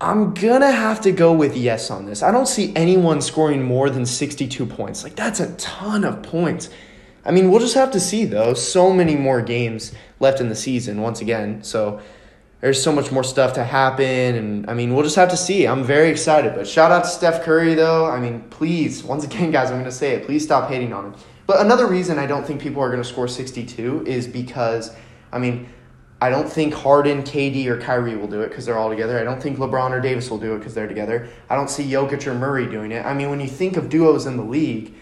I'm 0.00 0.32
gonna 0.32 0.70
have 0.70 1.00
to 1.02 1.12
go 1.12 1.32
with 1.32 1.56
yes 1.56 1.90
on 1.90 2.06
this. 2.06 2.22
I 2.22 2.30
don't 2.30 2.46
see 2.46 2.72
anyone 2.76 3.20
scoring 3.20 3.62
more 3.62 3.90
than 3.90 4.06
62 4.06 4.64
points. 4.66 5.02
Like, 5.02 5.16
that's 5.16 5.40
a 5.40 5.52
ton 5.54 6.04
of 6.04 6.22
points. 6.22 6.70
I 7.24 7.32
mean, 7.32 7.50
we'll 7.50 7.60
just 7.60 7.74
have 7.74 7.90
to 7.90 8.00
see, 8.00 8.24
though. 8.24 8.54
So 8.54 8.92
many 8.92 9.16
more 9.16 9.42
games 9.42 9.92
left 10.20 10.40
in 10.40 10.48
the 10.48 10.54
season, 10.54 11.02
once 11.02 11.20
again. 11.20 11.64
So, 11.64 12.00
there's 12.60 12.82
so 12.82 12.92
much 12.92 13.12
more 13.12 13.24
stuff 13.24 13.52
to 13.54 13.64
happen. 13.64 14.34
And, 14.36 14.70
I 14.70 14.74
mean, 14.74 14.94
we'll 14.94 15.02
just 15.02 15.16
have 15.16 15.30
to 15.30 15.36
see. 15.36 15.66
I'm 15.66 15.82
very 15.82 16.10
excited. 16.10 16.54
But 16.54 16.66
shout 16.66 16.92
out 16.92 17.04
to 17.04 17.10
Steph 17.10 17.42
Curry, 17.42 17.74
though. 17.74 18.06
I 18.06 18.20
mean, 18.20 18.42
please, 18.50 19.02
once 19.02 19.24
again, 19.24 19.50
guys, 19.50 19.70
I'm 19.70 19.78
gonna 19.78 19.90
say 19.90 20.14
it. 20.14 20.26
Please 20.26 20.44
stop 20.44 20.70
hating 20.70 20.92
on 20.92 21.06
him. 21.06 21.14
But 21.46 21.60
another 21.60 21.86
reason 21.86 22.18
I 22.18 22.26
don't 22.26 22.46
think 22.46 22.60
people 22.60 22.82
are 22.82 22.90
gonna 22.90 23.04
score 23.04 23.26
62 23.26 24.04
is 24.06 24.26
because, 24.28 24.94
I 25.32 25.38
mean, 25.38 25.68
I 26.20 26.30
don't 26.30 26.50
think 26.50 26.74
Harden, 26.74 27.22
KD, 27.22 27.66
or 27.66 27.80
Kyrie 27.80 28.16
will 28.16 28.26
do 28.26 28.40
it 28.40 28.48
because 28.48 28.66
they're 28.66 28.78
all 28.78 28.90
together. 28.90 29.20
I 29.20 29.24
don't 29.24 29.40
think 29.40 29.58
LeBron 29.58 29.90
or 29.90 30.00
Davis 30.00 30.28
will 30.30 30.38
do 30.38 30.54
it 30.54 30.58
because 30.58 30.74
they're 30.74 30.88
together. 30.88 31.28
I 31.48 31.54
don't 31.54 31.70
see 31.70 31.84
Jokic 31.84 32.26
or 32.26 32.34
Murray 32.34 32.66
doing 32.66 32.90
it. 32.90 33.06
I 33.06 33.14
mean, 33.14 33.30
when 33.30 33.38
you 33.38 33.46
think 33.46 33.76
of 33.76 33.88
duos 33.88 34.26
in 34.26 34.36
the 34.36 34.42
league 34.42 34.94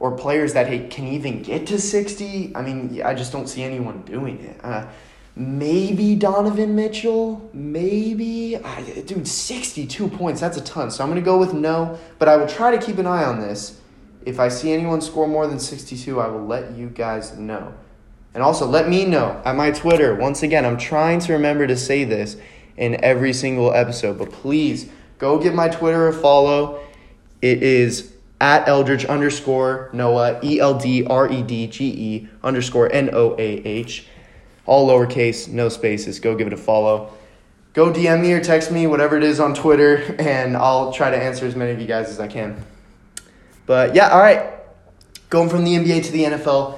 or 0.00 0.16
players 0.16 0.54
that 0.54 0.66
hey, 0.66 0.88
can 0.88 1.06
even 1.06 1.42
get 1.42 1.68
to 1.68 1.78
60, 1.78 2.56
I 2.56 2.62
mean, 2.62 3.00
I 3.02 3.14
just 3.14 3.30
don't 3.30 3.48
see 3.48 3.62
anyone 3.62 4.02
doing 4.02 4.40
it. 4.40 4.60
Uh, 4.64 4.88
maybe 5.36 6.16
Donovan 6.16 6.74
Mitchell, 6.74 7.48
maybe. 7.52 8.56
I, 8.56 8.82
dude, 9.06 9.28
62 9.28 10.08
points, 10.08 10.40
that's 10.40 10.56
a 10.56 10.62
ton. 10.62 10.90
So 10.90 11.04
I'm 11.04 11.10
going 11.10 11.22
to 11.22 11.24
go 11.24 11.38
with 11.38 11.54
no, 11.54 11.96
but 12.18 12.28
I 12.28 12.36
will 12.36 12.48
try 12.48 12.76
to 12.76 12.84
keep 12.84 12.98
an 12.98 13.06
eye 13.06 13.24
on 13.24 13.40
this. 13.40 13.80
If 14.26 14.40
I 14.40 14.48
see 14.48 14.72
anyone 14.72 15.00
score 15.02 15.28
more 15.28 15.46
than 15.46 15.60
62, 15.60 16.20
I 16.20 16.26
will 16.26 16.44
let 16.44 16.72
you 16.72 16.88
guys 16.88 17.38
know. 17.38 17.72
And 18.38 18.44
also, 18.44 18.68
let 18.68 18.88
me 18.88 19.04
know 19.04 19.42
at 19.44 19.56
my 19.56 19.72
Twitter. 19.72 20.14
Once 20.14 20.44
again, 20.44 20.64
I'm 20.64 20.78
trying 20.78 21.18
to 21.22 21.32
remember 21.32 21.66
to 21.66 21.76
say 21.76 22.04
this 22.04 22.36
in 22.76 23.02
every 23.02 23.32
single 23.32 23.74
episode, 23.74 24.16
but 24.16 24.30
please 24.30 24.88
go 25.18 25.40
give 25.40 25.54
my 25.54 25.68
Twitter 25.68 26.06
a 26.06 26.12
follow. 26.12 26.78
It 27.42 27.64
is 27.64 28.12
at 28.40 28.64
Eldredge 28.68 29.08
underscore 29.08 29.90
Noah, 29.92 30.38
E 30.44 30.60
L 30.60 30.78
D 30.78 31.04
R 31.04 31.28
E 31.28 31.42
D 31.42 31.66
G 31.66 31.86
E 31.86 32.28
underscore 32.44 32.88
N 32.92 33.10
O 33.12 33.34
A 33.40 33.42
H. 33.42 34.06
All 34.66 34.86
lowercase, 34.86 35.48
no 35.48 35.68
spaces. 35.68 36.20
Go 36.20 36.36
give 36.36 36.46
it 36.46 36.52
a 36.52 36.56
follow. 36.56 37.12
Go 37.72 37.92
DM 37.92 38.22
me 38.22 38.32
or 38.34 38.40
text 38.40 38.70
me, 38.70 38.86
whatever 38.86 39.16
it 39.16 39.24
is 39.24 39.40
on 39.40 39.52
Twitter, 39.52 40.14
and 40.20 40.56
I'll 40.56 40.92
try 40.92 41.10
to 41.10 41.16
answer 41.16 41.44
as 41.44 41.56
many 41.56 41.72
of 41.72 41.80
you 41.80 41.88
guys 41.88 42.08
as 42.08 42.20
I 42.20 42.28
can. 42.28 42.64
But 43.66 43.96
yeah, 43.96 44.10
all 44.10 44.20
right. 44.20 44.48
Going 45.28 45.48
from 45.48 45.64
the 45.64 45.74
NBA 45.74 46.04
to 46.04 46.12
the 46.12 46.22
NFL. 46.22 46.77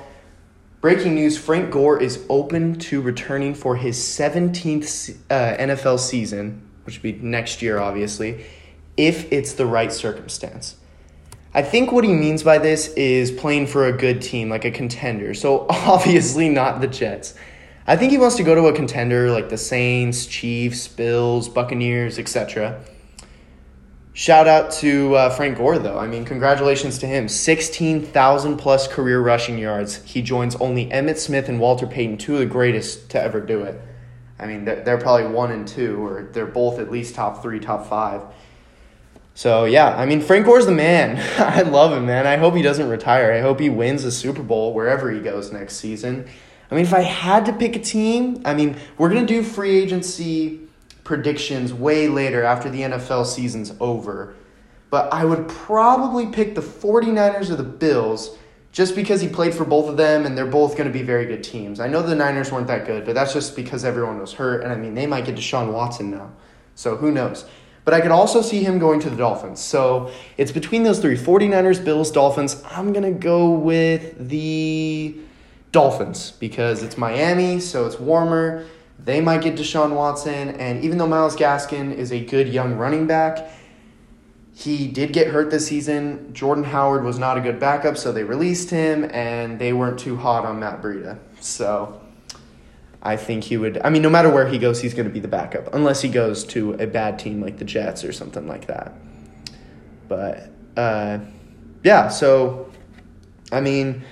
Breaking 0.81 1.15
news 1.15 1.37
Frank 1.37 1.71
Gore 1.71 2.01
is 2.01 2.25
open 2.31 2.79
to 2.79 3.03
returning 3.03 3.55
for 3.55 3.77
his 3.77 3.99
17th 3.99 5.15
uh, 5.29 5.57
NFL 5.59 6.01
season, 6.01 6.67
which 6.85 6.97
would 6.97 7.03
be 7.03 7.13
next 7.21 7.61
year, 7.61 7.79
obviously, 7.79 8.47
if 8.97 9.31
it's 9.31 9.53
the 9.53 9.67
right 9.67 9.93
circumstance. 9.93 10.77
I 11.53 11.61
think 11.61 11.93
what 11.93 12.05
he 12.05 12.15
means 12.15 12.43
by 12.43 12.57
this 12.57 12.89
is 12.95 13.31
playing 13.31 13.67
for 13.67 13.89
a 13.89 13.93
good 13.93 14.23
team, 14.23 14.49
like 14.49 14.65
a 14.65 14.71
contender. 14.71 15.35
So, 15.35 15.67
obviously, 15.71 16.49
not 16.49 16.81
the 16.81 16.87
Jets. 16.87 17.35
I 17.87 17.97
think 17.97 18.11
he 18.11 18.17
wants 18.17 18.37
to 18.37 18.43
go 18.43 18.55
to 18.55 18.69
a 18.69 18.73
contender 18.73 19.31
like 19.31 19.51
the 19.51 19.59
Saints, 19.59 20.25
Chiefs, 20.25 20.89
Bills, 20.89 21.47
Buccaneers, 21.51 22.19
etc. 22.19 22.83
Shout 24.13 24.49
out 24.49 24.73
to 24.73 25.15
uh, 25.15 25.31
Frank 25.31 25.57
Gore, 25.57 25.79
though. 25.79 25.99
I 25.99 26.09
mean, 26.09 26.25
congratulations 26.25 26.99
to 26.99 27.07
him. 27.07 27.29
16,000 27.29 28.57
plus 28.57 28.89
career 28.89 29.21
rushing 29.21 29.57
yards. 29.57 30.03
He 30.05 30.21
joins 30.21 30.57
only 30.57 30.87
Emmitt 30.87 31.17
Smith 31.17 31.49
and 31.49 31.61
Walter 31.61 31.87
Payton, 31.87 32.19
two 32.19 32.35
of 32.35 32.41
the 32.41 32.47
greatest 32.47 33.09
to 33.11 33.23
ever 33.23 33.41
do 33.41 33.63
it. 33.63 33.81
I 34.39 34.47
mean, 34.47 34.65
they're, 34.65 34.83
they're 34.83 34.99
probably 34.99 35.29
one 35.29 35.53
and 35.53 35.67
two, 35.67 36.05
or 36.05 36.29
they're 36.33 36.47
both 36.47 36.81
at 36.81 36.91
least 36.91 37.15
top 37.15 37.41
three, 37.41 37.61
top 37.61 37.87
five. 37.87 38.23
So, 39.35 39.65
yeah, 39.65 39.97
I 39.97 40.07
mean, 40.07 40.21
Frank 40.21 40.45
Gore's 40.45 40.67
the 40.67 40.73
man. 40.73 41.17
I 41.39 41.63
love 41.63 41.93
him, 41.93 42.07
man. 42.07 42.27
I 42.27 42.37
hope 42.37 42.55
he 42.55 42.63
doesn't 42.63 42.89
retire. 42.89 43.33
I 43.33 43.41
hope 43.41 43.61
he 43.61 43.71
wins 43.71 44.05
a 44.05 44.11
Super 44.11 44.43
Bowl 44.43 44.75
wherever 44.75 45.11
he 45.13 45.21
goes 45.21 45.53
next 45.53 45.77
season. 45.77 46.29
I 46.69 46.75
mean, 46.75 46.85
if 46.85 46.95
I 46.95 47.01
had 47.01 47.47
to 47.47 47.53
pick 47.53 47.77
a 47.77 47.81
team, 47.81 48.43
I 48.45 48.55
mean, 48.55 48.77
we're 48.99 49.09
going 49.09 49.25
to 49.25 49.33
do 49.33 49.43
free 49.43 49.79
agency 49.79 50.61
predictions 51.11 51.75
way 51.75 52.07
later 52.07 52.45
after 52.45 52.71
the 52.71 52.83
NFL 52.83 53.27
season's 53.27 53.73
over. 53.81 54.37
But 54.91 55.13
I 55.13 55.25
would 55.25 55.49
probably 55.49 56.27
pick 56.27 56.55
the 56.55 56.61
49ers 56.61 57.51
or 57.51 57.57
the 57.57 57.65
Bills 57.65 58.39
just 58.71 58.95
because 58.95 59.21
he 59.21 59.27
played 59.27 59.53
for 59.53 59.65
both 59.65 59.89
of 59.89 59.97
them 59.97 60.25
and 60.25 60.39
they're 60.39 60.47
both 60.47 60.77
going 60.77 60.87
to 60.87 60.97
be 60.97 61.03
very 61.03 61.27
good 61.27 61.43
teams. 61.43 61.81
I 61.81 61.89
know 61.89 62.01
the 62.01 62.15
Niners 62.15 62.53
weren't 62.53 62.69
that 62.69 62.87
good, 62.87 63.05
but 63.05 63.17
that's 63.17 63.33
just 63.33 63.57
because 63.57 63.85
everyone 63.85 64.21
was 64.21 64.35
hurt. 64.35 64.63
And 64.63 64.73
I 64.73 64.77
mean, 64.77 64.95
they 64.95 65.05
might 65.05 65.25
get 65.25 65.35
Deshaun 65.35 65.73
Watson 65.73 66.13
now. 66.13 66.31
So 66.77 66.95
who 66.95 67.11
knows? 67.11 67.45
But 67.85 67.93
I 67.93 68.01
could 68.01 68.13
also 68.13 68.41
see 68.41 68.63
him 68.63 68.79
going 68.79 69.01
to 69.01 69.11
the 69.11 69.17
Dolphins. 69.17 69.59
So 69.59 70.13
it's 70.37 70.53
between 70.53 70.85
those 70.85 71.01
three 71.01 71.17
49ers, 71.17 71.85
Bills, 71.85 72.13
Dolphins. 72.13 72.63
I'm 72.71 72.93
going 72.93 73.03
to 73.03 73.19
go 73.19 73.51
with 73.51 74.29
the 74.29 75.17
Dolphins 75.73 76.35
because 76.39 76.85
it's 76.85 76.97
Miami, 76.97 77.59
so 77.59 77.85
it's 77.87 77.99
warmer. 77.99 78.65
They 79.05 79.21
might 79.21 79.43
get 79.43 79.57
Deshaun 79.57 79.95
Watson, 79.95 80.51
and 80.51 80.85
even 80.85 80.99
though 80.99 81.07
Myles 81.07 81.37
Gaskin 81.37 81.95
is 81.95 82.13
a 82.13 82.25
good 82.25 82.49
young 82.49 82.75
running 82.75 83.07
back, 83.07 83.51
he 84.55 84.89
did 84.89 85.13
get 85.13 85.29
hurt 85.29 85.51
this 85.51 85.67
season. 85.67 86.35
Jordan 86.35 86.65
Howard 86.65 87.03
was 87.03 87.19
not 87.19 87.39
a 87.39 87.41
good 87.41 87.59
backup, 87.59 87.97
so 87.97 88.13
they 88.13 88.25
released 88.25 88.69
him, 88.69 89.09
and 89.13 89.59
they 89.59 89.73
weren't 89.73 89.99
too 89.99 90.17
hot 90.17 90.45
on 90.45 90.61
Matt 90.61 90.83
Breida. 90.83 91.19
So 91.41 92.01
I 93.03 93.17
think 93.17 93.45
he 93.45 93.57
would. 93.57 93.81
I 93.83 93.89
mean, 93.89 94.03
no 94.03 94.11
matter 94.11 94.31
where 94.31 94.47
he 94.47 94.59
goes, 94.59 94.81
he's 94.81 94.93
going 94.93 95.09
to 95.09 95.13
be 95.13 95.21
the 95.21 95.29
backup, 95.29 95.73
unless 95.75 96.03
he 96.03 96.09
goes 96.11 96.45
to 96.47 96.75
a 96.75 96.87
bad 96.87 97.19
team 97.19 97.41
like 97.41 97.57
the 97.57 97.65
Jets 97.65 98.05
or 98.05 98.13
something 98.13 98.47
like 98.47 98.67
that. 98.67 98.93
But 100.09 100.51
uh, 100.77 101.21
yeah, 101.83 102.09
so 102.09 102.71
I 103.51 103.61
mean 103.61 104.05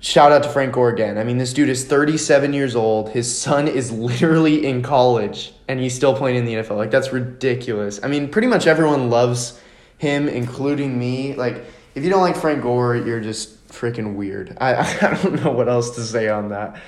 shout 0.00 0.32
out 0.32 0.42
to 0.42 0.48
Frank 0.48 0.72
Gore 0.72 0.88
again. 0.88 1.18
I 1.18 1.24
mean, 1.24 1.38
this 1.38 1.52
dude 1.52 1.68
is 1.68 1.84
37 1.84 2.52
years 2.52 2.74
old. 2.74 3.10
His 3.10 3.38
son 3.38 3.68
is 3.68 3.92
literally 3.92 4.66
in 4.66 4.82
college, 4.82 5.52
and 5.68 5.78
he's 5.78 5.94
still 5.94 6.16
playing 6.16 6.36
in 6.36 6.44
the 6.44 6.54
NFL. 6.54 6.76
Like, 6.76 6.90
that's 6.90 7.12
ridiculous. 7.12 8.00
I 8.02 8.08
mean, 8.08 8.28
pretty 8.28 8.48
much 8.48 8.66
everyone 8.66 9.10
loves 9.10 9.60
him, 9.98 10.28
including 10.28 10.98
me. 10.98 11.34
Like, 11.34 11.64
if 11.94 12.02
you 12.02 12.10
don't 12.10 12.22
like 12.22 12.36
Frank 12.36 12.62
Gore, 12.62 12.96
you're 12.96 13.20
just 13.20 13.68
freaking 13.68 14.16
weird. 14.16 14.56
I, 14.60 14.74
I 15.02 15.22
don't 15.22 15.44
know 15.44 15.52
what 15.52 15.68
else 15.68 15.94
to 15.96 16.02
say 16.02 16.28
on 16.28 16.48
that. 16.48 16.80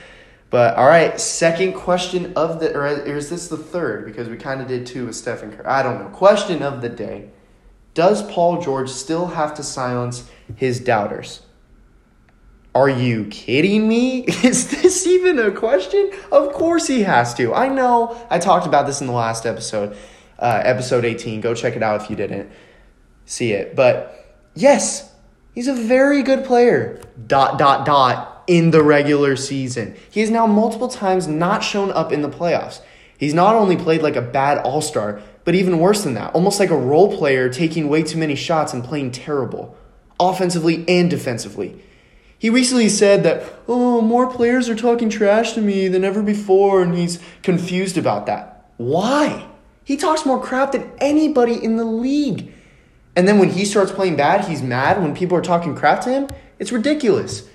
But 0.50 0.76
all 0.76 0.86
right, 0.86 1.18
second 1.18 1.72
question 1.72 2.34
of 2.36 2.60
the, 2.60 2.76
or 2.76 2.86
is 2.86 3.30
this 3.30 3.48
the 3.48 3.56
third? 3.56 4.04
Because 4.04 4.28
we 4.28 4.36
kind 4.36 4.60
of 4.60 4.68
did 4.68 4.86
two 4.86 5.06
with 5.06 5.16
Stephen 5.16 5.50
Curry. 5.50 5.64
I 5.64 5.82
don't 5.82 5.98
know. 5.98 6.08
Question 6.08 6.62
of 6.62 6.82
the 6.82 6.90
day 6.90 7.30
Does 7.94 8.22
Paul 8.30 8.60
George 8.60 8.90
still 8.90 9.28
have 9.28 9.54
to 9.54 9.62
silence 9.62 10.28
his 10.56 10.78
doubters? 10.78 11.41
Are 12.74 12.88
you 12.88 13.26
kidding 13.26 13.86
me? 13.86 14.20
Is 14.42 14.68
this 14.70 15.06
even 15.06 15.38
a 15.38 15.50
question? 15.50 16.10
Of 16.30 16.52
course 16.52 16.86
he 16.86 17.02
has 17.02 17.34
to. 17.34 17.54
I 17.54 17.68
know 17.68 18.18
I 18.30 18.38
talked 18.38 18.66
about 18.66 18.86
this 18.86 19.00
in 19.00 19.06
the 19.06 19.12
last 19.12 19.44
episode, 19.44 19.96
uh, 20.38 20.62
episode 20.64 21.04
18. 21.04 21.40
Go 21.40 21.54
check 21.54 21.76
it 21.76 21.82
out 21.82 22.02
if 22.02 22.08
you 22.08 22.16
didn't 22.16 22.50
see 23.26 23.52
it. 23.52 23.76
But 23.76 24.36
yes, 24.54 25.12
he's 25.54 25.68
a 25.68 25.74
very 25.74 26.22
good 26.22 26.44
player. 26.44 27.00
Dot, 27.26 27.58
dot, 27.58 27.84
dot 27.84 28.44
in 28.46 28.70
the 28.70 28.82
regular 28.82 29.36
season. 29.36 29.94
He 30.10 30.20
has 30.20 30.30
now 30.30 30.46
multiple 30.46 30.88
times 30.88 31.28
not 31.28 31.62
shown 31.62 31.90
up 31.92 32.10
in 32.10 32.22
the 32.22 32.30
playoffs. 32.30 32.80
He's 33.18 33.34
not 33.34 33.54
only 33.54 33.76
played 33.76 34.02
like 34.02 34.16
a 34.16 34.22
bad 34.22 34.58
all 34.58 34.80
star, 34.80 35.20
but 35.44 35.54
even 35.54 35.78
worse 35.78 36.04
than 36.04 36.14
that, 36.14 36.34
almost 36.34 36.58
like 36.58 36.70
a 36.70 36.76
role 36.76 37.16
player 37.16 37.48
taking 37.48 37.88
way 37.88 38.02
too 38.02 38.18
many 38.18 38.34
shots 38.34 38.72
and 38.72 38.82
playing 38.82 39.10
terrible, 39.10 39.76
offensively 40.18 40.84
and 40.88 41.10
defensively. 41.10 41.82
He 42.42 42.50
recently 42.50 42.88
said 42.88 43.22
that, 43.22 43.44
oh, 43.68 44.00
more 44.00 44.28
players 44.28 44.68
are 44.68 44.74
talking 44.74 45.08
trash 45.08 45.52
to 45.52 45.60
me 45.60 45.86
than 45.86 46.02
ever 46.02 46.24
before, 46.24 46.82
and 46.82 46.92
he's 46.92 47.20
confused 47.44 47.96
about 47.96 48.26
that. 48.26 48.66
Why? 48.78 49.46
He 49.84 49.96
talks 49.96 50.26
more 50.26 50.42
crap 50.42 50.72
than 50.72 50.90
anybody 50.98 51.54
in 51.54 51.76
the 51.76 51.84
league. 51.84 52.52
And 53.14 53.28
then 53.28 53.38
when 53.38 53.50
he 53.50 53.64
starts 53.64 53.92
playing 53.92 54.16
bad, 54.16 54.46
he's 54.46 54.60
mad 54.60 55.00
when 55.00 55.14
people 55.14 55.38
are 55.38 55.40
talking 55.40 55.76
crap 55.76 56.00
to 56.00 56.10
him. 56.10 56.26
It's 56.58 56.72
ridiculous. 56.72 57.48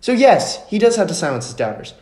So, 0.00 0.10
yes, 0.10 0.66
he 0.70 0.78
does 0.78 0.96
have 0.96 1.08
to 1.08 1.14
silence 1.14 1.44
his 1.44 1.54
doubters. 1.54 1.92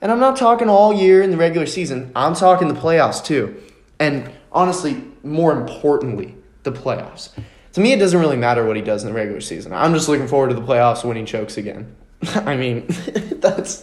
And 0.00 0.12
I'm 0.12 0.20
not 0.20 0.36
talking 0.36 0.68
all 0.68 0.94
year 0.94 1.22
in 1.22 1.32
the 1.32 1.36
regular 1.36 1.66
season, 1.66 2.12
I'm 2.14 2.36
talking 2.36 2.68
the 2.68 2.74
playoffs 2.74 3.24
too. 3.24 3.60
And 3.98 4.30
honestly, 4.52 5.02
more 5.24 5.50
importantly, 5.60 6.36
the 6.62 6.70
playoffs. 6.70 7.30
To 7.74 7.80
me, 7.80 7.92
it 7.92 7.98
doesn't 7.98 8.18
really 8.18 8.36
matter 8.36 8.66
what 8.66 8.76
he 8.76 8.82
does 8.82 9.02
in 9.04 9.08
the 9.08 9.14
regular 9.14 9.40
season. 9.40 9.72
I'm 9.72 9.94
just 9.94 10.08
looking 10.08 10.26
forward 10.26 10.48
to 10.48 10.54
the 10.54 10.62
playoffs 10.62 11.04
winning 11.04 11.26
chokes 11.26 11.56
again. 11.56 11.94
I 12.34 12.56
mean, 12.56 12.86
that's 13.40 13.82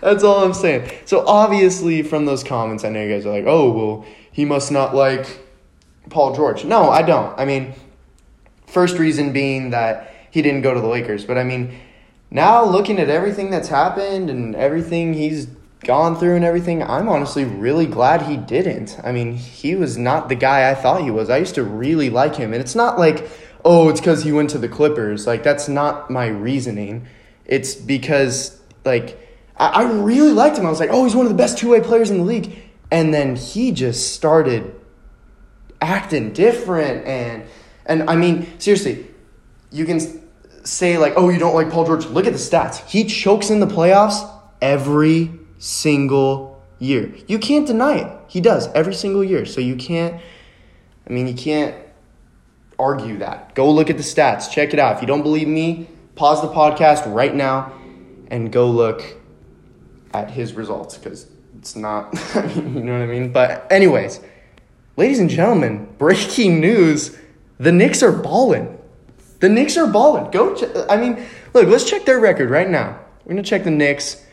that's 0.00 0.24
all 0.24 0.44
I'm 0.44 0.54
saying. 0.54 0.90
So 1.04 1.26
obviously, 1.26 2.02
from 2.02 2.24
those 2.26 2.42
comments, 2.44 2.84
I 2.84 2.88
know 2.90 3.02
you 3.02 3.12
guys 3.12 3.26
are 3.26 3.30
like, 3.30 3.44
"Oh, 3.46 3.70
well, 3.70 4.06
he 4.32 4.44
must 4.44 4.72
not 4.72 4.94
like 4.94 5.40
Paul 6.10 6.34
George." 6.34 6.64
No, 6.64 6.90
I 6.90 7.02
don't. 7.02 7.38
I 7.38 7.44
mean, 7.44 7.74
first 8.66 8.98
reason 8.98 9.32
being 9.32 9.70
that 9.70 10.12
he 10.30 10.42
didn't 10.42 10.62
go 10.62 10.74
to 10.74 10.80
the 10.80 10.86
Lakers, 10.86 11.24
but 11.24 11.38
I 11.38 11.44
mean, 11.44 11.78
now 12.30 12.64
looking 12.64 12.98
at 12.98 13.08
everything 13.08 13.50
that's 13.50 13.68
happened 13.68 14.30
and 14.30 14.54
everything 14.54 15.14
he's 15.14 15.46
gone 15.80 16.16
through 16.16 16.36
and 16.36 16.44
everything, 16.44 16.82
I'm 16.82 17.08
honestly 17.08 17.44
really 17.44 17.86
glad 17.86 18.22
he 18.22 18.36
didn't. 18.36 18.98
I 19.04 19.12
mean, 19.12 19.34
he 19.34 19.74
was 19.74 19.96
not 19.96 20.28
the 20.28 20.34
guy 20.34 20.70
I 20.70 20.74
thought 20.74 21.02
he 21.02 21.10
was. 21.10 21.30
I 21.30 21.38
used 21.38 21.54
to 21.54 21.62
really 21.62 22.10
like 22.10 22.36
him, 22.36 22.52
and 22.52 22.60
it's 22.60 22.74
not 22.74 22.98
like, 22.98 23.28
oh, 23.64 23.88
it's 23.88 24.00
because 24.00 24.24
he 24.24 24.32
went 24.32 24.50
to 24.50 24.58
the 24.58 24.68
Clippers. 24.68 25.26
Like, 25.26 25.42
that's 25.42 25.68
not 25.68 26.10
my 26.10 26.26
reasoning. 26.26 27.06
It's 27.44 27.74
because, 27.74 28.60
like, 28.84 29.18
I, 29.56 29.84
I 29.84 29.92
really 29.92 30.32
liked 30.32 30.56
him. 30.56 30.66
I 30.66 30.70
was 30.70 30.80
like, 30.80 30.90
oh, 30.90 31.04
he's 31.04 31.14
one 31.14 31.26
of 31.26 31.32
the 31.32 31.38
best 31.38 31.58
two 31.58 31.70
way 31.70 31.80
players 31.80 32.10
in 32.10 32.18
the 32.18 32.24
league. 32.24 32.56
And 32.90 33.12
then 33.12 33.36
he 33.36 33.72
just 33.72 34.14
started 34.14 34.74
acting 35.80 36.32
different. 36.32 37.06
And, 37.06 37.44
and 37.84 38.08
I 38.08 38.16
mean, 38.16 38.58
seriously, 38.58 39.06
you 39.70 39.84
can 39.84 40.00
say, 40.64 40.98
like, 40.98 41.14
oh, 41.16 41.28
you 41.28 41.38
don't 41.38 41.54
like 41.54 41.70
Paul 41.70 41.86
George. 41.86 42.06
Look 42.06 42.26
at 42.26 42.32
the 42.32 42.38
stats. 42.38 42.84
He 42.86 43.04
chokes 43.04 43.50
in 43.50 43.60
the 43.60 43.66
playoffs 43.66 44.28
every 44.60 45.37
single 45.58 46.62
year. 46.78 47.12
You 47.26 47.38
can't 47.38 47.66
deny 47.66 47.96
it. 47.96 48.20
He 48.28 48.40
does 48.40 48.68
every 48.68 48.94
single 48.94 49.24
year. 49.24 49.44
So 49.44 49.60
you 49.60 49.76
can't, 49.76 50.20
I 51.08 51.12
mean, 51.12 51.26
you 51.26 51.34
can't 51.34 51.74
argue 52.78 53.18
that. 53.18 53.54
Go 53.54 53.70
look 53.70 53.90
at 53.90 53.96
the 53.96 54.02
stats. 54.02 54.50
Check 54.50 54.72
it 54.72 54.78
out. 54.78 54.96
If 54.96 55.00
you 55.00 55.06
don't 55.06 55.22
believe 55.22 55.48
me, 55.48 55.88
pause 56.14 56.40
the 56.40 56.48
podcast 56.48 57.12
right 57.12 57.34
now 57.34 57.72
and 58.28 58.52
go 58.52 58.70
look 58.70 59.02
at 60.14 60.30
his 60.30 60.54
results 60.54 60.96
because 60.96 61.26
it's 61.58 61.74
not, 61.74 62.12
you 62.54 62.62
know 62.62 62.92
what 62.92 63.02
I 63.02 63.06
mean? 63.06 63.32
But, 63.32 63.70
anyways, 63.70 64.20
ladies 64.96 65.18
and 65.18 65.28
gentlemen, 65.28 65.88
breaking 65.98 66.60
news 66.60 67.18
the 67.58 67.72
Knicks 67.72 68.02
are 68.02 68.12
balling. 68.12 68.78
The 69.40 69.48
Knicks 69.48 69.76
are 69.76 69.86
balling. 69.86 70.30
Go, 70.30 70.54
ch- 70.54 70.70
I 70.88 70.96
mean, 70.96 71.24
look, 71.54 71.66
let's 71.66 71.88
check 71.88 72.04
their 72.04 72.20
record 72.20 72.50
right 72.50 72.68
now. 72.68 73.00
We're 73.24 73.32
going 73.32 73.42
to 73.42 73.48
check 73.48 73.64
the 73.64 73.70
Knicks 73.70 74.24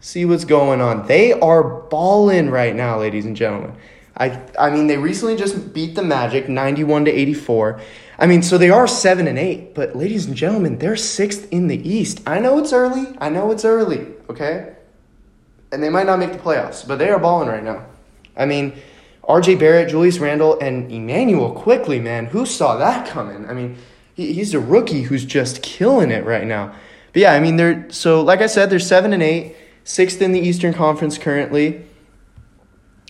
see 0.00 0.24
what's 0.24 0.44
going 0.44 0.80
on. 0.80 1.06
They 1.06 1.32
are 1.32 1.62
balling 1.62 2.50
right 2.50 2.74
now, 2.74 2.98
ladies 2.98 3.26
and 3.26 3.36
gentlemen. 3.36 3.74
I 4.16 4.40
I 4.58 4.70
mean 4.70 4.86
they 4.86 4.96
recently 4.96 5.36
just 5.36 5.72
beat 5.72 5.94
the 5.94 6.02
Magic 6.02 6.48
91 6.48 7.04
to 7.04 7.10
84. 7.10 7.80
I 8.18 8.26
mean, 8.26 8.42
so 8.42 8.58
they 8.58 8.68
are 8.68 8.86
7 8.86 9.26
and 9.26 9.38
8, 9.38 9.74
but 9.74 9.96
ladies 9.96 10.26
and 10.26 10.36
gentlemen, 10.36 10.76
they're 10.76 10.92
6th 10.92 11.48
in 11.48 11.68
the 11.68 11.88
East. 11.88 12.20
I 12.26 12.38
know 12.38 12.58
it's 12.58 12.70
early. 12.70 13.16
I 13.18 13.30
know 13.30 13.50
it's 13.50 13.64
early, 13.64 14.08
okay? 14.28 14.74
And 15.72 15.82
they 15.82 15.88
might 15.88 16.04
not 16.04 16.18
make 16.18 16.32
the 16.32 16.38
playoffs, 16.38 16.86
but 16.86 16.98
they 16.98 17.08
are 17.08 17.18
balling 17.18 17.48
right 17.48 17.64
now. 17.64 17.86
I 18.36 18.44
mean, 18.44 18.74
RJ 19.26 19.58
Barrett, 19.58 19.88
Julius 19.88 20.18
Randle, 20.18 20.58
and 20.60 20.92
Immanuel 20.92 21.52
Quickley, 21.52 21.98
man. 21.98 22.26
Who 22.26 22.44
saw 22.44 22.76
that 22.76 23.08
coming? 23.08 23.48
I 23.48 23.54
mean, 23.54 23.78
he, 24.14 24.34
he's 24.34 24.52
a 24.52 24.60
rookie 24.60 25.02
who's 25.02 25.24
just 25.24 25.62
killing 25.62 26.10
it 26.10 26.26
right 26.26 26.46
now. 26.46 26.74
But 27.14 27.22
yeah, 27.22 27.32
I 27.32 27.40
mean, 27.40 27.56
they're 27.56 27.90
so 27.90 28.20
like 28.20 28.40
I 28.42 28.46
said, 28.46 28.68
they're 28.68 28.78
seven 28.78 29.14
and 29.14 29.22
eight 29.22 29.56
sixth 29.90 30.22
in 30.22 30.32
the 30.32 30.40
Eastern 30.40 30.72
Conference 30.72 31.18
currently. 31.18 31.84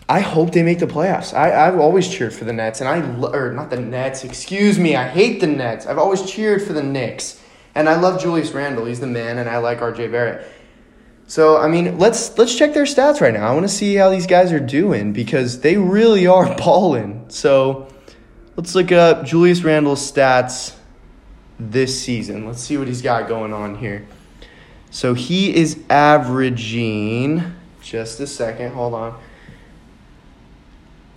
I 0.08 0.20
hope 0.20 0.52
they 0.52 0.64
make 0.64 0.80
the 0.80 0.86
playoffs. 0.86 1.32
I, 1.32 1.68
I've 1.68 1.78
always 1.78 2.08
cheered 2.08 2.34
for 2.34 2.44
the 2.44 2.52
Nets, 2.52 2.80
and 2.80 2.88
I 2.88 2.98
or 3.28 3.52
not 3.52 3.70
the 3.70 3.80
Nets. 3.80 4.24
Excuse 4.24 4.78
me, 4.78 4.96
I 4.96 5.06
hate 5.06 5.40
the 5.40 5.46
Nets. 5.46 5.86
I've 5.86 5.98
always 5.98 6.28
cheered 6.28 6.62
for 6.62 6.72
the 6.72 6.82
Knicks, 6.82 7.40
and 7.74 7.88
I 7.88 8.00
love 8.00 8.20
Julius 8.20 8.50
Randle. 8.50 8.86
He's 8.86 8.98
the 8.98 9.06
man, 9.06 9.38
and 9.38 9.48
I 9.48 9.58
like 9.58 9.80
R.J. 9.80 10.08
Barrett. 10.08 10.46
So 11.26 11.58
I 11.58 11.68
mean, 11.68 11.96
let's 11.98 12.36
let's 12.38 12.56
check 12.56 12.74
their 12.74 12.86
stats 12.86 13.20
right 13.20 13.32
now. 13.32 13.46
I 13.46 13.52
want 13.52 13.62
to 13.62 13.72
see 13.72 13.94
how 13.94 14.10
these 14.10 14.26
guys 14.26 14.50
are 14.50 14.58
doing 14.58 15.12
because 15.12 15.60
they 15.60 15.76
really 15.76 16.26
are 16.26 16.56
balling. 16.58 17.26
So 17.28 17.86
let's 18.56 18.74
look 18.74 18.90
up 18.90 19.24
Julius 19.24 19.62
Randle's 19.62 20.10
stats 20.10 20.74
this 21.60 22.02
season. 22.02 22.46
Let's 22.46 22.62
see 22.62 22.78
what 22.78 22.88
he's 22.88 23.02
got 23.02 23.28
going 23.28 23.52
on 23.52 23.76
here. 23.76 24.08
So 24.90 25.14
he 25.14 25.54
is 25.54 25.78
averaging, 25.88 27.42
just 27.80 28.20
a 28.20 28.26
second, 28.26 28.72
hold 28.72 28.94
on. 28.94 29.20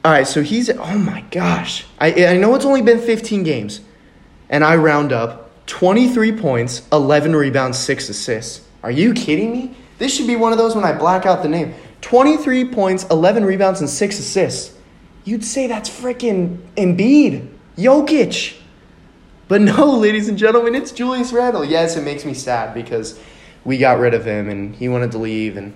All 0.06 0.12
right, 0.12 0.28
so 0.28 0.44
he's, 0.44 0.70
oh 0.70 0.98
my 0.98 1.22
gosh. 1.32 1.86
I, 2.00 2.26
I 2.28 2.38
know 2.38 2.54
it's 2.56 2.66
only 2.66 2.82
been 2.82 3.00
15 3.00 3.44
games, 3.44 3.82
and 4.50 4.64
I 4.64 4.76
round 4.76 5.12
up 5.12 5.66
23 5.66 6.34
points, 6.34 6.88
11 6.92 7.36
rebounds, 7.36 7.80
6 7.80 8.10
assists. 8.10 8.68
Are 8.84 8.92
you 8.92 9.14
kidding 9.14 9.52
me? 9.52 9.76
This 9.98 10.16
should 10.16 10.28
be 10.28 10.36
one 10.36 10.52
of 10.52 10.58
those 10.58 10.76
when 10.76 10.84
I 10.84 10.92
black 10.92 11.26
out 11.26 11.42
the 11.42 11.50
name. 11.50 11.74
23 12.02 12.66
points, 12.66 13.06
11 13.10 13.46
rebounds, 13.46 13.80
and 13.80 13.90
6 13.90 14.20
assists. 14.20 14.78
You'd 15.24 15.46
say 15.46 15.68
that's 15.68 15.90
freaking 15.90 16.58
Embiid, 16.76 17.50
Jokic. 17.78 18.58
But 19.48 19.62
no, 19.62 19.92
ladies 19.98 20.28
and 20.28 20.38
gentlemen, 20.38 20.76
it's 20.76 20.92
Julius 20.92 21.32
Randle. 21.32 21.64
Yes, 21.64 21.96
it 21.96 22.04
makes 22.04 22.26
me 22.26 22.34
sad 22.34 22.74
because 22.74 23.18
we 23.66 23.78
got 23.78 24.00
rid 24.00 24.14
of 24.14 24.26
him 24.26 24.50
and 24.50 24.76
he 24.76 24.90
wanted 24.90 25.12
to 25.12 25.18
leave 25.18 25.58
and 25.58 25.74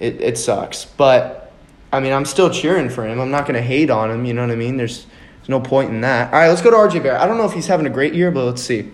it, 0.00 0.20
it 0.20 0.38
sucks. 0.38 0.84
But 0.84 1.52
I 1.92 2.00
mean, 2.00 2.12
I'm 2.12 2.24
still 2.24 2.50
cheering 2.50 2.88
for 2.88 3.06
him. 3.06 3.20
I'm 3.20 3.30
not 3.30 3.42
going 3.42 3.54
to 3.54 3.62
hate 3.62 3.90
on 3.90 4.10
him. 4.10 4.24
You 4.24 4.34
know 4.34 4.42
what 4.42 4.50
I 4.50 4.56
mean? 4.56 4.76
There's, 4.76 5.06
there's 5.36 5.48
no 5.48 5.60
point 5.60 5.90
in 5.90 6.00
that. 6.00 6.32
All 6.32 6.40
right, 6.40 6.48
let's 6.48 6.62
go 6.62 6.70
to 6.70 6.76
RJ 6.76 7.02
Barrett. 7.02 7.20
I 7.20 7.26
don't 7.26 7.36
know 7.36 7.44
if 7.44 7.52
he's 7.52 7.66
having 7.66 7.86
a 7.86 7.90
great 7.90 8.14
year, 8.14 8.30
but 8.30 8.44
let's 8.44 8.62
see. 8.62 8.90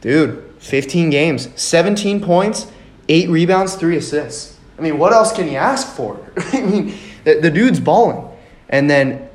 Dude, 0.00 0.54
15 0.58 1.10
games, 1.10 1.48
17 1.60 2.20
points, 2.20 2.70
8 3.08 3.28
rebounds, 3.28 3.74
3 3.74 3.96
assists. 3.96 4.58
I 4.78 4.80
mean, 4.80 4.96
what 4.96 5.12
else 5.12 5.32
can 5.32 5.48
you 5.48 5.56
ask 5.56 5.88
for? 5.88 6.32
I 6.52 6.60
mean, 6.60 6.94
the, 7.24 7.40
the 7.40 7.50
dude's 7.50 7.80
balling. 7.80 8.28
And 8.68 8.88
then 8.88 9.28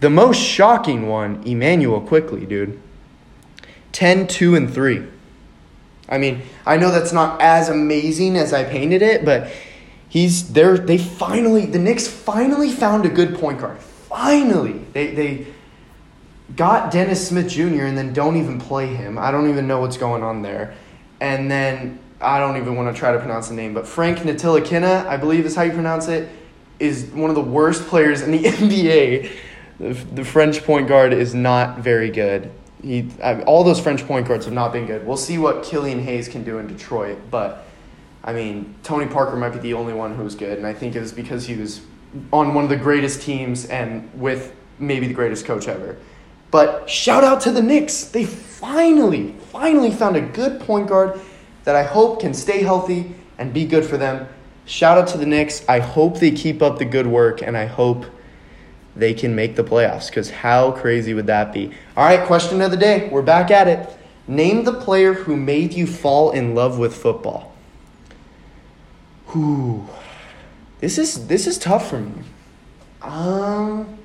the 0.00 0.10
most 0.10 0.40
shocking 0.40 1.08
one, 1.08 1.42
Immanuel 1.44 2.00
Quickley, 2.00 2.46
dude. 2.46 2.80
10, 3.92 4.26
2, 4.26 4.54
and 4.56 4.72
3. 4.72 5.06
I 6.08 6.18
mean, 6.18 6.42
I 6.64 6.76
know 6.76 6.90
that's 6.90 7.12
not 7.12 7.40
as 7.40 7.68
amazing 7.68 8.36
as 8.36 8.52
I 8.52 8.64
painted 8.64 9.02
it, 9.02 9.24
but 9.24 9.50
he's 10.08 10.52
there. 10.52 10.78
They 10.78 10.98
finally, 10.98 11.66
the 11.66 11.78
Knicks 11.78 12.06
finally 12.06 12.70
found 12.70 13.06
a 13.06 13.08
good 13.08 13.34
point 13.38 13.60
guard. 13.60 13.78
Finally, 13.78 14.80
they 14.92 15.14
they 15.14 15.46
got 16.54 16.92
Dennis 16.92 17.26
Smith 17.26 17.48
Jr. 17.48 17.84
and 17.84 17.98
then 17.98 18.12
don't 18.12 18.36
even 18.36 18.60
play 18.60 18.86
him. 18.86 19.18
I 19.18 19.30
don't 19.30 19.48
even 19.50 19.66
know 19.66 19.80
what's 19.80 19.96
going 19.96 20.22
on 20.22 20.42
there. 20.42 20.74
And 21.20 21.50
then 21.50 21.98
I 22.20 22.38
don't 22.38 22.56
even 22.56 22.76
want 22.76 22.94
to 22.94 22.98
try 22.98 23.12
to 23.12 23.18
pronounce 23.18 23.48
the 23.48 23.54
name, 23.54 23.74
but 23.74 23.86
Frank 23.86 24.18
Ntilikina, 24.18 25.06
I 25.06 25.16
believe 25.16 25.44
is 25.44 25.54
how 25.54 25.62
you 25.62 25.72
pronounce 25.72 26.08
it, 26.08 26.28
is 26.78 27.06
one 27.06 27.30
of 27.30 27.36
the 27.36 27.42
worst 27.42 27.86
players 27.86 28.22
in 28.22 28.30
the 28.30 28.42
NBA. 28.44 29.30
The, 29.78 29.92
the 29.92 30.24
French 30.24 30.62
point 30.64 30.88
guard 30.88 31.12
is 31.12 31.34
not 31.34 31.78
very 31.78 32.10
good. 32.10 32.50
He, 32.86 33.10
I, 33.20 33.42
all 33.42 33.64
those 33.64 33.80
French 33.80 34.06
point 34.06 34.28
guards 34.28 34.44
have 34.44 34.54
not 34.54 34.72
been 34.72 34.86
good. 34.86 35.04
We'll 35.04 35.16
see 35.16 35.38
what 35.38 35.64
Killian 35.64 35.98
Hayes 35.98 36.28
can 36.28 36.44
do 36.44 36.58
in 36.58 36.68
Detroit, 36.68 37.18
but 37.32 37.66
I 38.22 38.32
mean, 38.32 38.76
Tony 38.84 39.06
Parker 39.06 39.34
might 39.34 39.50
be 39.50 39.58
the 39.58 39.74
only 39.74 39.92
one 39.92 40.14
who's 40.14 40.36
good, 40.36 40.56
and 40.56 40.64
I 40.64 40.72
think 40.72 40.94
it 40.94 41.00
was 41.00 41.12
because 41.12 41.44
he 41.44 41.56
was 41.56 41.80
on 42.32 42.54
one 42.54 42.62
of 42.62 42.70
the 42.70 42.76
greatest 42.76 43.22
teams 43.22 43.66
and 43.66 44.08
with 44.14 44.54
maybe 44.78 45.08
the 45.08 45.14
greatest 45.14 45.44
coach 45.46 45.66
ever. 45.66 45.96
But 46.52 46.88
shout 46.88 47.24
out 47.24 47.40
to 47.40 47.50
the 47.50 47.60
Knicks. 47.60 48.04
They 48.04 48.24
finally, 48.24 49.32
finally 49.50 49.90
found 49.90 50.14
a 50.14 50.20
good 50.20 50.60
point 50.60 50.86
guard 50.86 51.18
that 51.64 51.74
I 51.74 51.82
hope 51.82 52.20
can 52.20 52.34
stay 52.34 52.62
healthy 52.62 53.16
and 53.38 53.52
be 53.52 53.64
good 53.64 53.84
for 53.84 53.96
them. 53.96 54.28
Shout 54.64 54.96
out 54.96 55.08
to 55.08 55.18
the 55.18 55.26
Knicks. 55.26 55.64
I 55.68 55.80
hope 55.80 56.20
they 56.20 56.30
keep 56.30 56.62
up 56.62 56.78
the 56.78 56.84
good 56.84 57.08
work, 57.08 57.42
and 57.42 57.56
I 57.56 57.66
hope 57.66 58.06
they 58.96 59.14
can 59.14 59.34
make 59.34 59.56
the 59.56 59.64
playoffs 59.64 60.08
because 60.08 60.30
how 60.30 60.72
crazy 60.72 61.14
would 61.14 61.26
that 61.26 61.52
be? 61.52 61.72
All 61.96 62.04
right, 62.04 62.26
question 62.26 62.60
of 62.62 62.70
the 62.70 62.76
day. 62.76 63.08
We're 63.10 63.22
back 63.22 63.50
at 63.50 63.68
it. 63.68 63.96
Name 64.26 64.64
the 64.64 64.72
player 64.72 65.12
who 65.12 65.36
made 65.36 65.74
you 65.74 65.86
fall 65.86 66.32
in 66.32 66.54
love 66.54 66.78
with 66.78 66.96
football. 66.96 67.54
Whew. 69.28 69.88
This 70.80 70.98
is 70.98 71.26
this 71.26 71.46
is 71.46 71.58
tough 71.58 71.90
for 71.90 72.00
me. 72.00 72.22
Um 73.02 73.98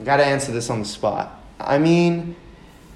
I 0.00 0.04
gotta 0.04 0.24
answer 0.24 0.52
this 0.52 0.68
on 0.68 0.80
the 0.80 0.84
spot. 0.84 1.40
I 1.60 1.78
mean, 1.78 2.34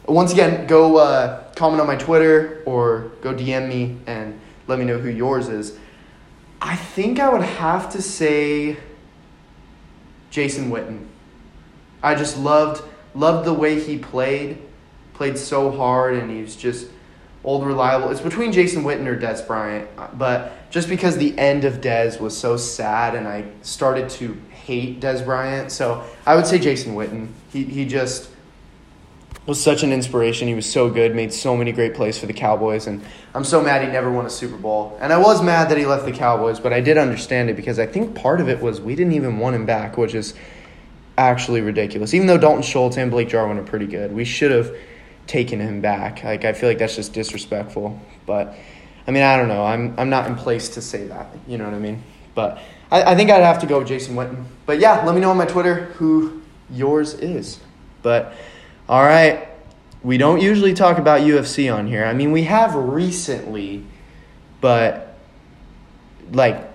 once 0.07 0.33
again, 0.33 0.66
go 0.66 0.96
uh, 0.96 1.44
comment 1.55 1.81
on 1.81 1.87
my 1.87 1.96
Twitter 1.96 2.62
or 2.66 3.12
go 3.22 3.33
DM 3.33 3.68
me 3.68 3.98
and 4.07 4.40
let 4.66 4.79
me 4.79 4.85
know 4.85 4.98
who 4.98 5.09
yours 5.09 5.48
is. 5.48 5.79
I 6.61 6.74
think 6.74 7.20
I 7.20 7.29
would 7.29 7.42
have 7.42 7.92
to 7.92 8.02
say 8.02 8.76
Jason 10.37 10.70
Witten. 10.70 11.07
I 12.03 12.14
just 12.14 12.37
loved 12.37 12.85
loved 13.14 13.46
the 13.46 13.55
way 13.55 13.81
he 13.81 13.96
played, 13.96 14.59
played 15.14 15.38
so 15.38 15.70
hard, 15.70 16.14
and 16.14 16.31
he 16.31 16.42
was 16.42 16.55
just 16.55 16.88
old 17.42 17.64
reliable. 17.64 18.11
It's 18.11 18.20
between 18.20 18.53
Jason 18.53 18.85
Witten 18.85 19.07
or 19.07 19.18
Dez 19.18 19.46
Bryant, 19.46 19.88
but 20.18 20.70
just 20.70 20.90
because 20.90 21.16
the 21.16 21.37
end 21.38 21.64
of 21.64 21.81
Dez 21.81 22.20
was 22.20 22.37
so 22.37 22.59
sad, 22.59 23.14
and 23.14 23.27
I 23.27 23.46
started 23.62 24.11
to 24.11 24.37
hate 24.51 25.01
Dez 25.01 25.25
Bryant, 25.25 25.72
so 25.72 26.05
I 26.27 26.37
would 26.37 26.46
say 26.46 26.59
Jason 26.59 26.94
Witten. 26.94 27.29
He 27.51 27.64
he 27.64 27.87
just 27.87 28.29
was 29.47 29.63
such 29.63 29.83
an 29.83 29.93
inspiration. 29.93 30.49
He 30.49 30.55
was 30.55 30.71
so 30.71 30.91
good, 30.91 31.15
made 31.15 31.33
so 31.33 31.57
many 31.57 31.73
great 31.73 31.95
plays 31.95 32.19
for 32.19 32.27
the 32.27 32.33
Cowboys, 32.33 32.87
and 32.87 33.03
I'm 33.35 33.45
so 33.45 33.63
mad 33.63 33.83
he 33.83 33.89
never 33.89 34.11
won 34.11 34.27
a 34.27 34.31
Super 34.31 34.57
Bowl. 34.57 34.99
And 35.01 35.13
I 35.13 35.19
was 35.19 35.43
mad 35.43 35.71
that 35.71 35.79
he 35.79 35.87
left 35.87 36.05
the 36.05 36.13
Cowboys, 36.13 36.59
but 36.59 36.73
I 36.73 36.81
did 36.81 36.99
understand 36.99 37.49
it 37.49 37.57
because 37.57 37.79
I 37.79 37.87
think 37.87 38.15
part 38.15 38.41
of 38.41 38.49
it 38.49 38.61
was 38.61 38.81
we 38.81 38.97
didn't 38.97 39.13
even 39.13 39.39
want 39.39 39.55
him 39.55 39.65
back, 39.65 39.97
which 39.97 40.15
is 40.15 40.35
actually 41.17 41.61
ridiculous. 41.61 42.13
Even 42.13 42.27
though 42.27 42.39
Dalton 42.39 42.63
Schultz 42.63 42.97
and 42.97 43.11
Blake 43.11 43.29
Jarwin 43.29 43.59
are 43.59 43.65
pretty 43.65 43.87
good, 43.87 44.13
we 44.13 44.25
should 44.25 44.51
have 44.51 44.75
taken 45.27 45.61
him 45.61 45.81
back. 45.81 46.25
Like 46.25 46.45
I 46.45 46.53
feel 46.53 46.69
like 46.69 46.79
that's 46.79 46.97
just 46.97 47.13
disrespectful. 47.13 48.01
But 48.27 48.55
I 49.07 49.13
mean, 49.13 49.23
I 49.23 49.37
don't 49.37 49.49
know. 49.49 49.65
I'm 49.65 49.95
I'm 49.99 50.11
not 50.11 50.27
in 50.27 50.35
place 50.35 50.71
to 50.71 50.83
say 50.83 51.07
that. 51.07 51.29
You 51.47 51.59
know 51.59 51.65
what 51.65 51.75
I 51.75 51.79
mean? 51.79 52.03
But 52.35 52.59
I, 52.91 53.13
I 53.13 53.15
think 53.15 53.31
I'd 53.31 53.43
have 53.43 53.61
to 53.61 53.67
go 53.67 53.79
with 53.79 53.89
Jason 53.89 54.17
Witten. 54.17 54.45
But 54.67 54.79
yeah, 54.79 55.05
let 55.05 55.15
me 55.15 55.21
know 55.21 55.31
on 55.31 55.37
my 55.37 55.47
Twitter 55.47 55.85
who 55.95 56.43
yours 56.71 57.15
is. 57.15 57.61
But 58.03 58.35
all 58.88 59.03
right, 59.03 59.49
we 60.03 60.16
don't 60.16 60.40
usually 60.40 60.75
talk 60.75 60.99
about 60.99 61.22
UFC 61.22 61.75
on 61.75 61.88
here. 61.88 62.05
I 62.05 62.12
mean, 62.12 62.31
we 62.31 62.44
have 62.44 62.75
recently, 62.77 63.85
but 64.61 65.16
like 66.31 66.70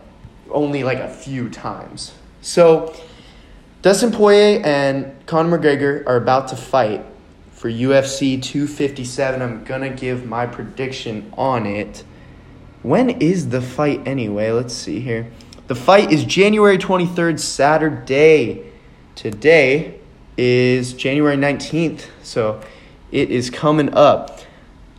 only 0.49 0.83
like 0.83 0.97
a 0.97 1.09
few 1.09 1.49
times. 1.49 2.13
So 2.41 2.93
Dustin 3.81 4.11
Poirier 4.11 4.61
and 4.65 5.25
Conor 5.25 5.57
McGregor 5.57 6.05
are 6.05 6.17
about 6.17 6.49
to 6.49 6.57
fight 6.57 7.05
for 7.53 7.69
UFC 7.69 8.41
257. 8.41 9.41
I'm 9.41 9.63
going 9.63 9.81
to 9.81 9.89
give 9.89 10.25
my 10.25 10.45
prediction 10.45 11.31
on 11.37 11.65
it. 11.65 12.03
When 12.83 13.09
is 13.21 13.49
the 13.49 13.61
fight 13.61 14.05
anyway? 14.05 14.51
Let's 14.51 14.73
see 14.73 14.99
here. 14.99 15.31
The 15.67 15.75
fight 15.75 16.11
is 16.11 16.25
January 16.25 16.77
23rd, 16.77 17.39
Saturday. 17.39 18.69
Today 19.15 20.00
is 20.37 20.93
January 20.93 21.37
19th, 21.37 22.07
so 22.23 22.61
it 23.11 23.29
is 23.29 23.49
coming 23.49 23.93
up. 23.93 24.41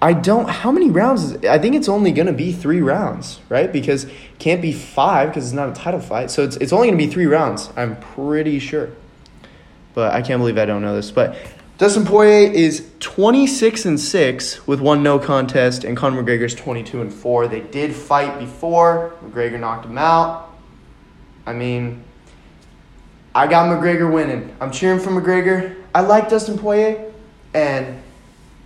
I 0.01 0.13
don't. 0.15 0.49
How 0.49 0.73
many 0.73 0.91
rounds? 0.91 1.23
Is, 1.23 1.45
I 1.45 1.59
think 1.59 1.77
it's 1.77 1.89
only 1.89 2.11
gonna 2.11 2.33
be 2.33 2.53
three 2.53 2.81
rounds, 2.81 3.39
right? 3.49 3.73
Because 3.73 4.05
it 4.05 4.13
can't 4.41 4.61
be 4.61 4.73
five 4.73 5.29
because 5.29 5.45
it's 5.45 5.53
not 5.53 5.69
a 5.69 5.73
title 5.73 6.01
fight. 6.01 6.31
So 6.31 6.43
it's 6.43 6.57
it's 6.57 6.73
only 6.73 6.89
gonna 6.89 6.99
be 6.99 7.07
three 7.07 7.27
rounds. 7.27 7.71
I'm 7.77 7.97
pretty 7.97 8.59
sure. 8.59 8.91
But 9.95 10.13
I 10.13 10.23
can't 10.23 10.41
believe 10.41 10.59
I 10.59 10.65
don't 10.65 10.83
know 10.83 10.97
this. 10.97 11.13
But 11.13 11.37
Dustin 11.79 12.05
Poirier 12.05 12.51
is 12.51 12.89
26 13.01 13.85
and 13.87 14.01
six 14.01 14.67
with 14.67 14.81
one 14.81 15.03
no 15.03 15.19
contest, 15.19 15.85
and 15.85 15.97
Conor 15.97 16.23
McGregor's 16.23 16.55
22 16.55 17.01
and 17.01 17.13
four. 17.13 17.47
They 17.47 17.61
did 17.61 17.95
fight 17.95 18.39
before. 18.39 19.13
McGregor 19.25 19.59
knocked 19.61 19.87
him 19.87 19.99
out. 19.99 20.53
I 21.47 21.53
mean, 21.53 22.03
I 23.35 23.47
got 23.47 23.67
McGregor 23.67 24.13
winning. 24.13 24.55
I'm 24.61 24.71
cheering 24.71 25.01
for 25.01 25.11
McGregor. 25.11 25.77
I 25.95 26.03
like 26.03 26.29
Dustin 26.29 26.59
Poirier, 26.59 27.13
and 27.55 28.03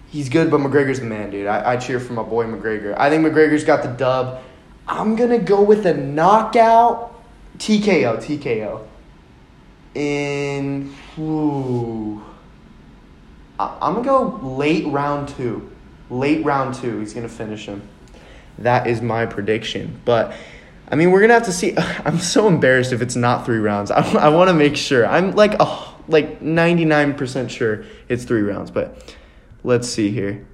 he's 0.08 0.28
good, 0.28 0.50
but 0.50 0.60
McGregor's 0.60 0.98
the 0.98 1.06
man, 1.06 1.30
dude. 1.30 1.46
I, 1.46 1.72
I 1.72 1.76
cheer 1.76 2.00
for 2.00 2.14
my 2.14 2.22
boy 2.22 2.46
McGregor. 2.46 2.94
I 2.96 3.08
think 3.10 3.24
McGregor's 3.24 3.64
got 3.64 3.82
the 3.82 3.90
dub. 3.90 4.42
I'm 4.88 5.16
gonna 5.16 5.38
go 5.38 5.62
with 5.62 5.86
a 5.86 5.94
knockout 5.94 7.14
TKO, 7.58 8.18
TKO. 8.18 8.86
In 9.94 10.94
ooh, 11.18 12.22
I, 13.58 13.76
I'm 13.80 13.94
gonna 13.94 14.04
go 14.04 14.46
late 14.56 14.86
round 14.86 15.28
two. 15.28 15.70
Late 16.10 16.44
round 16.44 16.74
two, 16.74 17.00
he's 17.00 17.14
gonna 17.14 17.28
finish 17.28 17.66
him. 17.66 17.82
That 18.58 18.86
is 18.86 19.00
my 19.00 19.26
prediction. 19.26 20.00
But 20.04 20.34
I 20.88 20.94
mean, 20.94 21.10
we're 21.10 21.20
gonna 21.20 21.34
have 21.34 21.44
to 21.44 21.52
see. 21.52 21.76
I'm 22.04 22.18
so 22.18 22.48
embarrassed 22.48 22.92
if 22.92 23.02
it's 23.02 23.16
not 23.16 23.44
three 23.44 23.58
rounds. 23.58 23.90
I, 23.92 24.02
I 24.16 24.28
want 24.28 24.48
to 24.48 24.54
make 24.54 24.76
sure. 24.76 25.06
I'm 25.06 25.32
like, 25.32 25.56
oh, 25.60 25.96
like 26.08 26.40
99% 26.40 27.50
sure 27.50 27.84
it's 28.08 28.24
three 28.24 28.42
rounds, 28.42 28.70
but 28.70 29.16
let's 29.64 29.88
see 29.88 30.10
here. 30.10 30.46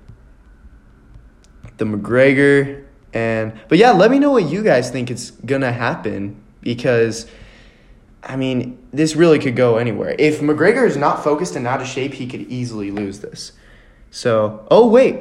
The 1.77 1.85
McGregor 1.85 2.85
and 3.15 3.53
but 3.69 3.79
yeah, 3.79 3.91
let 3.91 4.11
me 4.11 4.19
know 4.19 4.31
what 4.31 4.45
you 4.45 4.63
guys 4.63 4.91
think 4.91 5.11
it's 5.11 5.31
gonna 5.31 5.73
happen 5.73 6.43
because 6.63 7.27
I 8.23 8.37
mean, 8.37 8.79
this 8.93 9.17
really 9.17 9.39
could 9.39 9.57
go 9.57 9.77
anywhere. 9.77 10.15
If 10.19 10.41
McGregor 10.41 10.87
is 10.87 10.97
not 10.97 11.25
focused 11.25 11.57
and 11.57 11.67
out 11.67 11.81
of 11.81 11.89
shape, 11.89 12.15
he 12.15 12.27
could 12.27 12.43
easily 12.43 12.91
lose 12.93 13.19
this. 13.19 13.53
So, 14.11 14.67
oh 14.71 14.87
wait, 14.89 15.21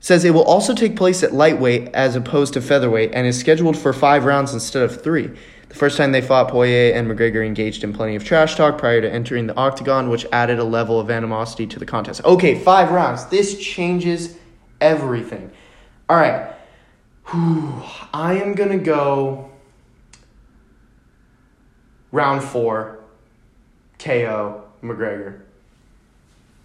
says 0.00 0.24
it 0.24 0.32
will 0.32 0.44
also 0.44 0.74
take 0.74 0.96
place 0.96 1.22
at 1.22 1.32
lightweight 1.32 1.88
as 1.94 2.16
opposed 2.16 2.54
to 2.54 2.60
featherweight 2.60 3.12
and 3.12 3.26
is 3.26 3.38
scheduled 3.38 3.76
for 3.76 3.92
five 3.92 4.24
rounds 4.24 4.52
instead 4.52 4.82
of 4.82 5.02
three. 5.02 5.30
The 5.68 5.76
first 5.76 5.96
time 5.96 6.10
they 6.10 6.20
fought, 6.20 6.48
Poirier 6.48 6.94
and 6.94 7.08
McGregor 7.08 7.46
engaged 7.46 7.84
in 7.84 7.92
plenty 7.92 8.16
of 8.16 8.24
trash 8.24 8.56
talk 8.56 8.76
prior 8.76 9.00
to 9.00 9.10
entering 9.10 9.46
the 9.46 9.54
octagon, 9.56 10.08
which 10.08 10.26
added 10.32 10.58
a 10.58 10.64
level 10.64 10.98
of 10.98 11.10
animosity 11.10 11.66
to 11.68 11.78
the 11.78 11.86
contest. 11.86 12.24
Okay, 12.24 12.58
five 12.58 12.90
rounds. 12.90 13.26
This 13.26 13.56
changes 13.56 14.36
everything. 14.80 15.52
All 16.08 16.16
right. 16.16 16.52
Whew. 17.26 17.84
I 18.12 18.34
am 18.40 18.54
going 18.54 18.76
to 18.76 18.84
go 18.84 19.50
round 22.10 22.42
four, 22.42 22.98
KO, 24.00 24.64
McGregor. 24.82 25.40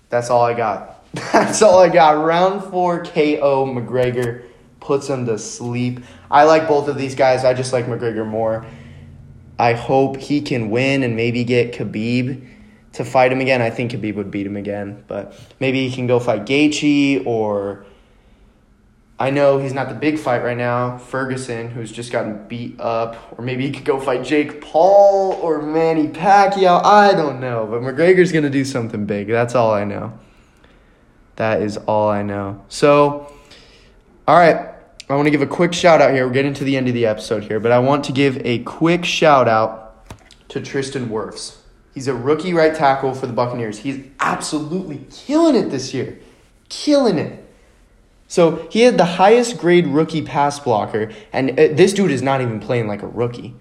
That's 0.09 0.31
all 0.31 0.41
I 0.41 0.55
got. 0.55 0.94
That's 1.31 1.61
all 1.61 1.79
I 1.79 1.89
got. 1.89 2.23
Round 2.23 2.63
four, 2.63 3.03
KO, 3.03 3.65
McGregor 3.65 4.43
puts 4.79 5.07
him 5.07 5.25
to 5.25 5.37
sleep. 5.37 6.01
I 6.29 6.43
like 6.43 6.67
both 6.67 6.87
of 6.87 6.97
these 6.97 7.15
guys. 7.15 7.45
I 7.45 7.53
just 7.53 7.73
like 7.73 7.85
McGregor 7.85 8.27
more. 8.27 8.65
I 9.57 9.73
hope 9.73 10.17
he 10.17 10.41
can 10.41 10.69
win 10.69 11.03
and 11.03 11.15
maybe 11.15 11.43
get 11.43 11.73
Khabib 11.73 12.47
to 12.93 13.05
fight 13.05 13.31
him 13.31 13.39
again. 13.39 13.61
I 13.61 13.69
think 13.69 13.91
Khabib 13.91 14.15
would 14.15 14.29
beat 14.29 14.45
him 14.45 14.57
again, 14.57 15.03
but 15.07 15.39
maybe 15.59 15.87
he 15.87 15.95
can 15.95 16.07
go 16.07 16.19
fight 16.19 16.45
Gaethje 16.45 17.25
or 17.25 17.85
I 19.17 19.29
know 19.29 19.59
he's 19.59 19.73
not 19.73 19.87
the 19.87 19.95
big 19.95 20.19
fight 20.19 20.43
right 20.43 20.57
now, 20.57 20.97
Ferguson, 20.97 21.69
who's 21.69 21.89
just 21.89 22.11
gotten 22.11 22.47
beat 22.49 22.77
up, 22.81 23.15
or 23.37 23.45
maybe 23.45 23.65
he 23.65 23.71
could 23.71 23.85
go 23.85 23.97
fight 23.97 24.25
Jake 24.25 24.59
Paul 24.59 25.33
or 25.41 25.61
Manny 25.61 26.09
Pacquiao. 26.09 26.83
I 26.83 27.13
don't 27.13 27.39
know, 27.39 27.65
but 27.65 27.81
McGregor's 27.81 28.33
gonna 28.33 28.49
do 28.49 28.65
something 28.65 29.05
big. 29.05 29.29
That's 29.29 29.55
all 29.55 29.73
I 29.73 29.85
know. 29.85 30.19
That 31.35 31.61
is 31.61 31.77
all 31.77 32.09
I 32.09 32.21
know. 32.21 32.63
So, 32.69 33.31
all 34.27 34.37
right. 34.37 34.71
I 35.07 35.13
want 35.13 35.27
to 35.27 35.31
give 35.31 35.43
a 35.43 35.47
quick 35.47 35.71
shout 35.71 36.01
out 36.01 36.13
here. 36.13 36.25
We're 36.25 36.33
getting 36.33 36.55
to 36.55 36.63
the 36.63 36.75
end 36.75 36.87
of 36.87 36.95
the 36.95 37.05
episode 37.05 37.43
here, 37.43 37.59
but 37.59 37.71
I 37.71 37.77
want 37.77 38.03
to 38.05 38.11
give 38.11 38.43
a 38.43 38.59
quick 38.63 39.05
shout 39.05 39.47
out 39.47 40.07
to 40.49 40.59
Tristan 40.59 41.09
Wirfs. 41.09 41.57
He's 41.93 42.07
a 42.07 42.15
rookie 42.15 42.53
right 42.53 42.73
tackle 42.73 43.13
for 43.13 43.27
the 43.27 43.33
Buccaneers. 43.33 43.79
He's 43.79 44.03
absolutely 44.19 45.05
killing 45.11 45.55
it 45.55 45.69
this 45.69 45.93
year. 45.93 46.19
Killing 46.69 47.19
it. 47.19 47.45
So 48.27 48.67
he 48.71 48.81
had 48.81 48.97
the 48.97 49.05
highest 49.05 49.59
grade 49.59 49.85
rookie 49.85 50.23
pass 50.23 50.59
blocker, 50.59 51.11
and 51.31 51.51
uh, 51.51 51.67
this 51.71 51.93
dude 51.93 52.09
is 52.09 52.23
not 52.23 52.41
even 52.41 52.59
playing 52.59 52.87
like 52.87 53.03
a 53.03 53.07
rookie. 53.07 53.55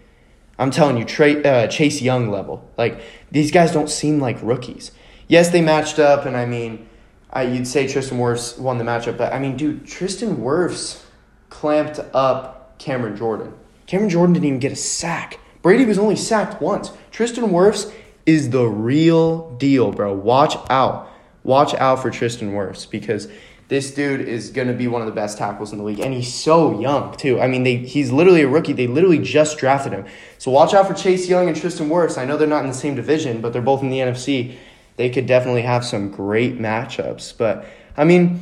I'm 0.58 0.70
telling 0.70 0.96
you, 0.96 1.04
Tra- 1.04 1.42
uh, 1.42 1.66
Chase 1.66 2.00
Young 2.00 2.30
level. 2.30 2.70
Like, 2.78 3.02
these 3.30 3.50
guys 3.50 3.72
don't 3.72 3.90
seem 3.90 4.18
like 4.18 4.38
rookies. 4.40 4.92
Yes, 5.28 5.50
they 5.50 5.60
matched 5.60 5.98
up, 5.98 6.24
and 6.24 6.36
I 6.36 6.46
mean, 6.46 6.88
I, 7.34 7.42
you'd 7.42 7.66
say 7.66 7.88
Tristan 7.88 8.18
Wirfs 8.18 8.58
won 8.58 8.78
the 8.78 8.84
matchup, 8.84 9.18
but 9.18 9.32
I 9.32 9.38
mean, 9.38 9.56
dude, 9.56 9.86
Tristan 9.86 10.36
Wirfs 10.36 11.02
clamped 11.50 12.00
up 12.14 12.78
Cameron 12.78 13.16
Jordan. 13.16 13.52
Cameron 13.86 14.10
Jordan 14.10 14.34
didn't 14.34 14.46
even 14.46 14.60
get 14.60 14.72
a 14.72 14.76
sack. 14.76 15.40
Brady 15.62 15.84
was 15.84 15.98
only 15.98 16.16
sacked 16.16 16.60
once. 16.60 16.90
Tristan 17.10 17.44
Wirfs 17.44 17.92
is 18.26 18.50
the 18.50 18.64
real 18.66 19.56
deal, 19.56 19.92
bro. 19.92 20.12
Watch 20.14 20.56
out. 20.70 21.10
Watch 21.42 21.74
out 21.74 22.00
for 22.00 22.10
Tristan 22.10 22.52
Wirfs 22.52 22.88
because 22.88 23.28
this 23.68 23.94
dude 23.94 24.20
is 24.20 24.50
going 24.50 24.68
to 24.68 24.74
be 24.74 24.86
one 24.86 25.00
of 25.00 25.06
the 25.06 25.12
best 25.12 25.38
tackles 25.38 25.72
in 25.72 25.78
the 25.78 25.84
league. 25.84 26.00
And 26.00 26.12
he's 26.12 26.32
so 26.32 26.80
young, 26.80 27.16
too. 27.16 27.40
I 27.40 27.48
mean, 27.48 27.64
they, 27.64 27.76
he's 27.76 28.12
literally 28.12 28.42
a 28.42 28.48
rookie. 28.48 28.72
They 28.72 28.86
literally 28.86 29.18
just 29.18 29.58
drafted 29.58 29.92
him. 29.92 30.04
So 30.38 30.50
watch 30.50 30.74
out 30.74 30.86
for 30.86 30.94
Chase 30.94 31.28
Young 31.28 31.48
and 31.48 31.56
Tristan 31.56 31.88
Wirfs. 31.88 32.18
I 32.18 32.24
know 32.24 32.36
they're 32.36 32.46
not 32.46 32.62
in 32.62 32.70
the 32.70 32.76
same 32.76 32.94
division, 32.94 33.40
but 33.40 33.52
they're 33.52 33.62
both 33.62 33.82
in 33.82 33.90
the 33.90 33.98
NFC. 33.98 34.56
They 34.96 35.10
could 35.10 35.26
definitely 35.26 35.62
have 35.62 35.84
some 35.84 36.10
great 36.10 36.58
matchups. 36.58 37.36
But, 37.36 37.66
I 37.96 38.04
mean, 38.04 38.40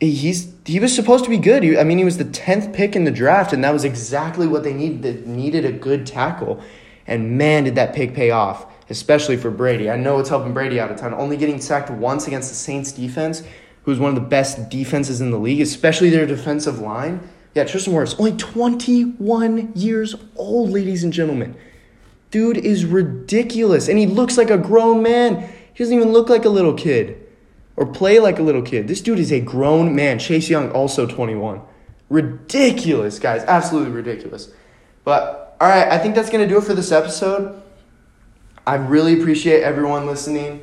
he's 0.00 0.52
he 0.64 0.80
was 0.80 0.94
supposed 0.94 1.24
to 1.24 1.30
be 1.30 1.38
good. 1.38 1.62
He, 1.62 1.78
I 1.78 1.84
mean, 1.84 1.98
he 1.98 2.04
was 2.04 2.18
the 2.18 2.24
tenth 2.24 2.74
pick 2.74 2.96
in 2.96 3.04
the 3.04 3.10
draft, 3.10 3.52
and 3.52 3.62
that 3.64 3.72
was 3.72 3.84
exactly 3.84 4.46
what 4.46 4.62
they 4.62 4.72
needed. 4.72 5.02
They 5.02 5.30
needed 5.30 5.64
a 5.64 5.72
good 5.72 6.06
tackle, 6.06 6.60
and 7.06 7.38
man, 7.38 7.64
did 7.64 7.74
that 7.76 7.94
pick 7.94 8.14
pay 8.14 8.30
off, 8.30 8.66
especially 8.90 9.36
for 9.36 9.50
Brady. 9.50 9.90
I 9.90 9.96
know 9.96 10.18
it's 10.18 10.28
helping 10.28 10.52
Brady 10.52 10.80
out 10.80 10.90
a 10.90 10.94
ton. 10.94 11.14
Only 11.14 11.36
getting 11.36 11.60
sacked 11.60 11.90
once 11.90 12.26
against 12.26 12.48
the 12.50 12.56
Saints 12.56 12.92
defense, 12.92 13.42
who's 13.84 13.98
one 13.98 14.10
of 14.10 14.14
the 14.16 14.28
best 14.28 14.68
defenses 14.68 15.20
in 15.20 15.30
the 15.30 15.38
league, 15.38 15.60
especially 15.60 16.10
their 16.10 16.26
defensive 16.26 16.78
line. 16.78 17.20
Yeah, 17.54 17.64
Tristan 17.64 17.94
Wirfs, 17.94 18.18
only 18.18 18.36
21 18.36 19.72
years 19.74 20.14
old, 20.34 20.70
ladies 20.70 21.04
and 21.04 21.12
gentlemen. 21.12 21.56
Dude 22.30 22.58
is 22.58 22.84
ridiculous, 22.84 23.88
and 23.88 23.98
he 23.98 24.04
looks 24.04 24.36
like 24.36 24.50
a 24.50 24.58
grown 24.58 25.02
man. 25.02 25.48
He 25.76 25.84
doesn't 25.84 25.94
even 25.94 26.10
look 26.10 26.30
like 26.30 26.46
a 26.46 26.48
little 26.48 26.72
kid 26.72 27.22
or 27.76 27.84
play 27.84 28.18
like 28.18 28.38
a 28.38 28.42
little 28.42 28.62
kid. 28.62 28.88
This 28.88 29.02
dude 29.02 29.18
is 29.18 29.30
a 29.30 29.40
grown 29.40 29.94
man. 29.94 30.18
Chase 30.18 30.48
Young, 30.48 30.70
also 30.70 31.06
21. 31.06 31.60
Ridiculous, 32.08 33.18
guys. 33.18 33.42
Absolutely 33.42 33.90
ridiculous. 33.90 34.50
But, 35.04 35.54
all 35.60 35.68
right, 35.68 35.86
I 35.86 35.98
think 35.98 36.14
that's 36.14 36.30
going 36.30 36.42
to 36.42 36.48
do 36.48 36.56
it 36.56 36.64
for 36.64 36.72
this 36.72 36.92
episode. 36.92 37.62
I 38.66 38.76
really 38.76 39.20
appreciate 39.20 39.64
everyone 39.64 40.06
listening. 40.06 40.62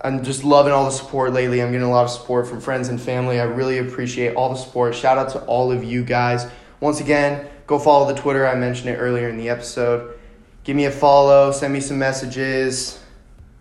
I'm 0.00 0.24
just 0.24 0.42
loving 0.42 0.72
all 0.72 0.86
the 0.86 0.90
support 0.90 1.32
lately. 1.32 1.62
I'm 1.62 1.70
getting 1.70 1.86
a 1.86 1.90
lot 1.90 2.06
of 2.06 2.10
support 2.10 2.48
from 2.48 2.60
friends 2.60 2.88
and 2.88 3.00
family. 3.00 3.38
I 3.38 3.44
really 3.44 3.78
appreciate 3.78 4.34
all 4.34 4.48
the 4.48 4.56
support. 4.56 4.96
Shout 4.96 5.18
out 5.18 5.28
to 5.34 5.44
all 5.44 5.70
of 5.70 5.84
you 5.84 6.02
guys. 6.02 6.50
Once 6.80 6.98
again, 6.98 7.46
go 7.68 7.78
follow 7.78 8.12
the 8.12 8.20
Twitter. 8.20 8.44
I 8.44 8.56
mentioned 8.56 8.88
it 8.88 8.96
earlier 8.96 9.28
in 9.28 9.36
the 9.36 9.50
episode. 9.50 10.18
Give 10.64 10.74
me 10.74 10.86
a 10.86 10.90
follow, 10.90 11.52
send 11.52 11.72
me 11.72 11.78
some 11.78 12.00
messages. 12.00 12.98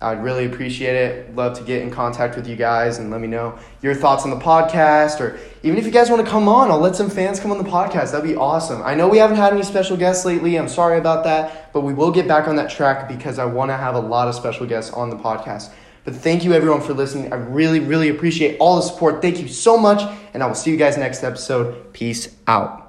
I'd 0.06 0.24
really 0.24 0.46
appreciate 0.46 0.96
it. 0.96 1.36
Love 1.36 1.58
to 1.58 1.64
get 1.64 1.82
in 1.82 1.90
contact 1.90 2.36
with 2.36 2.48
you 2.48 2.56
guys 2.56 3.00
and 3.00 3.10
let 3.10 3.20
me 3.22 3.28
know 3.28 3.58
your 3.82 3.96
thoughts 3.96 4.24
on 4.24 4.30
the 4.30 4.36
podcast, 4.36 5.20
or 5.20 5.40
even 5.64 5.80
if 5.80 5.86
you 5.86 5.92
guys 5.92 6.12
want 6.12 6.24
to 6.24 6.30
come 6.30 6.48
on, 6.48 6.70
I'll 6.70 6.78
let 6.78 6.96
some 6.96 7.10
fans 7.10 7.40
come 7.40 7.52
on 7.52 7.58
the 7.58 7.68
podcast. 7.68 8.12
That'd 8.12 8.24
be 8.24 8.36
awesome. 8.36 8.84
I 8.84 8.94
know 8.94 9.08
we 9.08 9.18
haven't 9.18 9.38
had 9.38 9.52
any 9.52 9.64
special 9.64 9.98
guests 9.98 10.24
lately. 10.24 10.58
I'm 10.58 10.70
sorry 10.70 11.00
about 11.00 11.24
that, 11.24 11.74
but 11.74 11.82
we 11.82 11.96
will 11.96 12.12
get 12.12 12.28
back 12.28 12.48
on 12.48 12.56
that 12.58 12.70
track 12.70 13.08
because 13.08 13.40
I 13.40 13.46
want 13.46 13.72
to 13.72 13.78
have 13.78 13.96
a 13.96 14.00
lot 14.00 14.28
of 14.28 14.36
special 14.36 14.68
guests 14.68 14.94
on 14.94 15.10
the 15.10 15.18
podcast. 15.18 15.72
But 16.04 16.14
thank 16.14 16.44
you 16.44 16.54
everyone 16.54 16.82
for 16.82 16.94
listening. 16.94 17.34
I 17.34 17.38
really, 17.38 17.80
really 17.80 18.10
appreciate 18.10 18.58
all 18.60 18.76
the 18.76 18.84
support. 18.84 19.24
Thank 19.24 19.40
you 19.40 19.48
so 19.48 19.76
much, 19.76 20.04
and 20.36 20.44
I 20.44 20.46
will 20.46 20.54
see 20.54 20.70
you 20.70 20.78
guys 20.78 21.00
next 21.00 21.24
episode. 21.24 21.94
Peace 21.94 22.36
out. 22.46 22.85